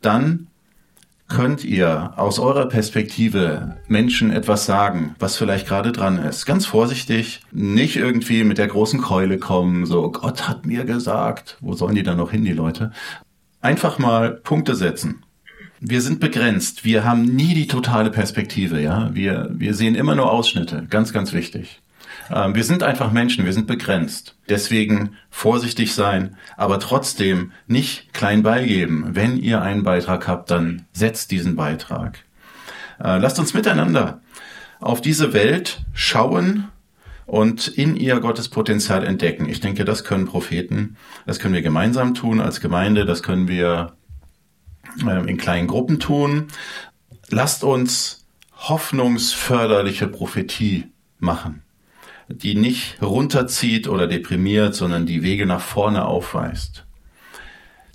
dann 0.00 0.45
könnt 1.28 1.64
ihr 1.64 2.12
aus 2.16 2.38
eurer 2.38 2.66
Perspektive 2.66 3.76
Menschen 3.88 4.30
etwas 4.30 4.66
sagen, 4.66 5.14
was 5.18 5.36
vielleicht 5.36 5.66
gerade 5.66 5.92
dran 5.92 6.18
ist. 6.18 6.46
Ganz 6.46 6.66
vorsichtig, 6.66 7.40
nicht 7.52 7.96
irgendwie 7.96 8.44
mit 8.44 8.58
der 8.58 8.68
großen 8.68 9.00
Keule 9.00 9.38
kommen, 9.38 9.86
so 9.86 10.10
Gott 10.12 10.48
hat 10.48 10.66
mir 10.66 10.84
gesagt. 10.84 11.58
Wo 11.60 11.74
sollen 11.74 11.96
die 11.96 12.02
dann 12.02 12.18
noch 12.18 12.30
hin, 12.30 12.44
die 12.44 12.52
Leute? 12.52 12.92
Einfach 13.60 13.98
mal 13.98 14.30
Punkte 14.32 14.74
setzen. 14.74 15.24
Wir 15.80 16.00
sind 16.00 16.20
begrenzt. 16.20 16.84
Wir 16.84 17.04
haben 17.04 17.24
nie 17.24 17.54
die 17.54 17.66
totale 17.66 18.10
Perspektive, 18.10 18.80
ja. 18.80 19.10
Wir, 19.12 19.50
wir 19.52 19.74
sehen 19.74 19.94
immer 19.94 20.14
nur 20.14 20.32
Ausschnitte. 20.32 20.86
Ganz, 20.88 21.12
ganz 21.12 21.32
wichtig. 21.32 21.82
Ähm, 22.30 22.54
wir 22.54 22.64
sind 22.64 22.82
einfach 22.82 23.12
Menschen, 23.12 23.44
wir 23.44 23.52
sind 23.52 23.66
begrenzt. 23.66 24.36
Deswegen 24.48 25.16
vorsichtig 25.30 25.94
sein, 25.94 26.36
aber 26.56 26.78
trotzdem 26.80 27.52
nicht 27.66 28.12
klein 28.12 28.42
beigeben. 28.42 29.10
Wenn 29.14 29.36
ihr 29.36 29.62
einen 29.62 29.82
Beitrag 29.82 30.28
habt, 30.28 30.50
dann 30.50 30.86
setzt 30.92 31.30
diesen 31.30 31.56
Beitrag. 31.56 32.18
Äh, 33.02 33.18
lasst 33.18 33.38
uns 33.38 33.54
miteinander 33.54 34.20
auf 34.80 35.00
diese 35.00 35.32
Welt 35.32 35.84
schauen 35.94 36.68
und 37.24 37.66
in 37.66 37.96
ihr 37.96 38.20
Gottes 38.20 38.48
Potenzial 38.48 39.04
entdecken. 39.04 39.48
Ich 39.48 39.60
denke, 39.60 39.84
das 39.84 40.04
können 40.04 40.26
Propheten, 40.26 40.96
das 41.26 41.38
können 41.38 41.54
wir 41.54 41.62
gemeinsam 41.62 42.14
tun 42.14 42.40
als 42.40 42.60
Gemeinde, 42.60 43.04
das 43.04 43.22
können 43.22 43.48
wir 43.48 43.96
ähm, 45.00 45.26
in 45.26 45.36
kleinen 45.36 45.66
Gruppen 45.66 45.98
tun. 45.98 46.48
Lasst 47.28 47.64
uns 47.64 48.24
hoffnungsförderliche 48.52 50.08
Prophetie 50.08 50.86
machen 51.18 51.62
die 52.28 52.54
nicht 52.54 53.00
runterzieht 53.02 53.88
oder 53.88 54.06
deprimiert, 54.06 54.74
sondern 54.74 55.06
die 55.06 55.22
Wege 55.22 55.46
nach 55.46 55.60
vorne 55.60 56.04
aufweist. 56.04 56.84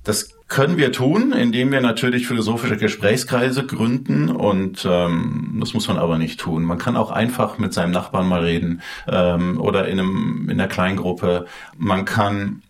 Das 0.03 0.29
können 0.47 0.77
wir 0.77 0.91
tun, 0.91 1.31
indem 1.31 1.71
wir 1.71 1.79
natürlich 1.79 2.27
philosophische 2.27 2.75
Gesprächskreise 2.75 3.65
gründen 3.65 4.29
und 4.29 4.85
ähm, 4.89 5.57
das 5.61 5.73
muss 5.73 5.87
man 5.87 5.97
aber 5.97 6.17
nicht 6.17 6.41
tun. 6.41 6.65
Man 6.65 6.77
kann 6.77 6.97
auch 6.97 7.09
einfach 7.09 7.57
mit 7.57 7.73
seinem 7.73 7.91
Nachbarn 7.91 8.27
mal 8.27 8.41
reden 8.41 8.81
ähm, 9.07 9.59
oder 9.61 9.87
in, 9.87 9.99
einem, 9.99 10.49
in 10.49 10.59
einer 10.59 10.67
Kleingruppe. 10.67 11.45
Man 11.77 12.03
kann 12.03 12.63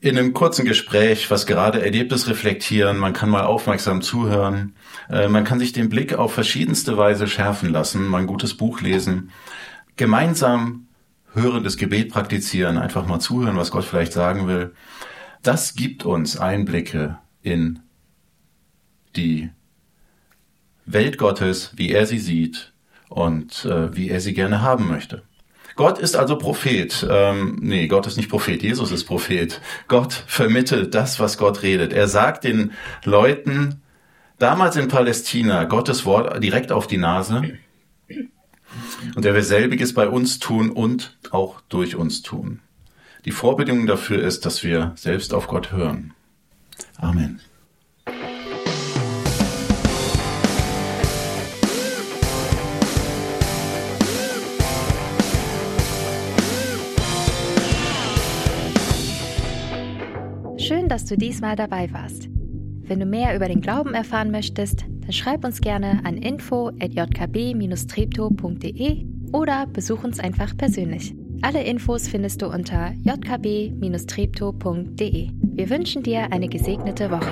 in 0.00 0.18
einem 0.18 0.34
kurzen 0.34 0.64
Gespräch, 0.64 1.30
was 1.30 1.46
gerade 1.46 1.82
Erlebtes 1.82 2.28
reflektieren, 2.28 2.98
man 2.98 3.12
kann 3.12 3.30
mal 3.30 3.44
aufmerksam 3.44 4.02
zuhören, 4.02 4.74
äh, 5.08 5.28
man 5.28 5.44
kann 5.44 5.58
sich 5.58 5.72
den 5.72 5.88
Blick 5.88 6.14
auf 6.14 6.34
verschiedenste 6.34 6.96
Weise 6.96 7.26
schärfen 7.26 7.70
lassen, 7.70 8.06
mal 8.06 8.18
ein 8.18 8.26
gutes 8.26 8.56
Buch 8.56 8.80
lesen, 8.80 9.30
gemeinsam 9.96 10.88
hörendes 11.32 11.76
Gebet 11.76 12.10
praktizieren, 12.10 12.78
einfach 12.78 13.06
mal 13.06 13.20
zuhören, 13.20 13.56
was 13.56 13.70
Gott 13.70 13.84
vielleicht 13.84 14.12
sagen 14.12 14.46
will. 14.46 14.74
Das 15.42 15.74
gibt 15.74 16.04
uns 16.04 16.38
Einblicke 16.38 17.18
in 17.42 17.80
die 19.16 19.50
Welt 20.84 21.18
Gottes, 21.18 21.72
wie 21.76 21.90
er 21.90 22.06
sie 22.06 22.18
sieht 22.18 22.72
und 23.08 23.64
äh, 23.64 23.94
wie 23.96 24.08
er 24.08 24.20
sie 24.20 24.34
gerne 24.34 24.62
haben 24.62 24.88
möchte. 24.88 25.22
Gott 25.76 25.98
ist 25.98 26.16
also 26.16 26.36
Prophet. 26.36 27.06
Ähm, 27.08 27.58
nee, 27.60 27.86
Gott 27.86 28.06
ist 28.06 28.16
nicht 28.16 28.30
Prophet, 28.30 28.62
Jesus 28.62 28.90
ist 28.90 29.04
Prophet. 29.04 29.60
Gott 29.88 30.12
vermittelt 30.26 30.94
das, 30.94 31.20
was 31.20 31.36
Gott 31.36 31.62
redet. 31.62 31.92
Er 31.92 32.08
sagt 32.08 32.44
den 32.44 32.72
Leuten 33.04 33.82
damals 34.38 34.76
in 34.76 34.88
Palästina 34.88 35.64
Gottes 35.64 36.06
Wort 36.06 36.42
direkt 36.42 36.72
auf 36.72 36.86
die 36.86 36.96
Nase. 36.98 37.58
Und 39.14 39.24
er 39.24 39.34
will 39.34 39.42
selbiges 39.42 39.94
bei 39.94 40.08
uns 40.08 40.38
tun 40.38 40.70
und 40.70 41.16
auch 41.30 41.60
durch 41.68 41.94
uns 41.96 42.22
tun. 42.22 42.60
Die 43.24 43.30
Vorbedingung 43.32 43.86
dafür 43.86 44.22
ist, 44.22 44.46
dass 44.46 44.62
wir 44.62 44.92
selbst 44.96 45.34
auf 45.34 45.46
Gott 45.46 45.72
hören. 45.72 46.14
Amen. 46.98 47.40
Dass 60.96 61.04
du 61.04 61.16
diesmal 61.18 61.56
dabei 61.56 61.92
warst. 61.92 62.30
Wenn 62.84 63.00
du 63.00 63.04
mehr 63.04 63.36
über 63.36 63.48
den 63.48 63.60
Glauben 63.60 63.92
erfahren 63.92 64.30
möchtest, 64.30 64.86
dann 65.02 65.12
schreib 65.12 65.44
uns 65.44 65.60
gerne 65.60 66.00
an 66.04 66.16
info@jkb-treptow.de 66.16 69.04
oder 69.30 69.66
besuch 69.66 70.04
uns 70.04 70.18
einfach 70.18 70.56
persönlich. 70.56 71.14
Alle 71.42 71.62
Infos 71.64 72.08
findest 72.08 72.40
du 72.40 72.46
unter 72.46 72.94
jkb-treptow.de. 73.04 75.28
Wir 75.42 75.68
wünschen 75.68 76.02
dir 76.02 76.32
eine 76.32 76.48
gesegnete 76.48 77.10
Woche. 77.10 77.28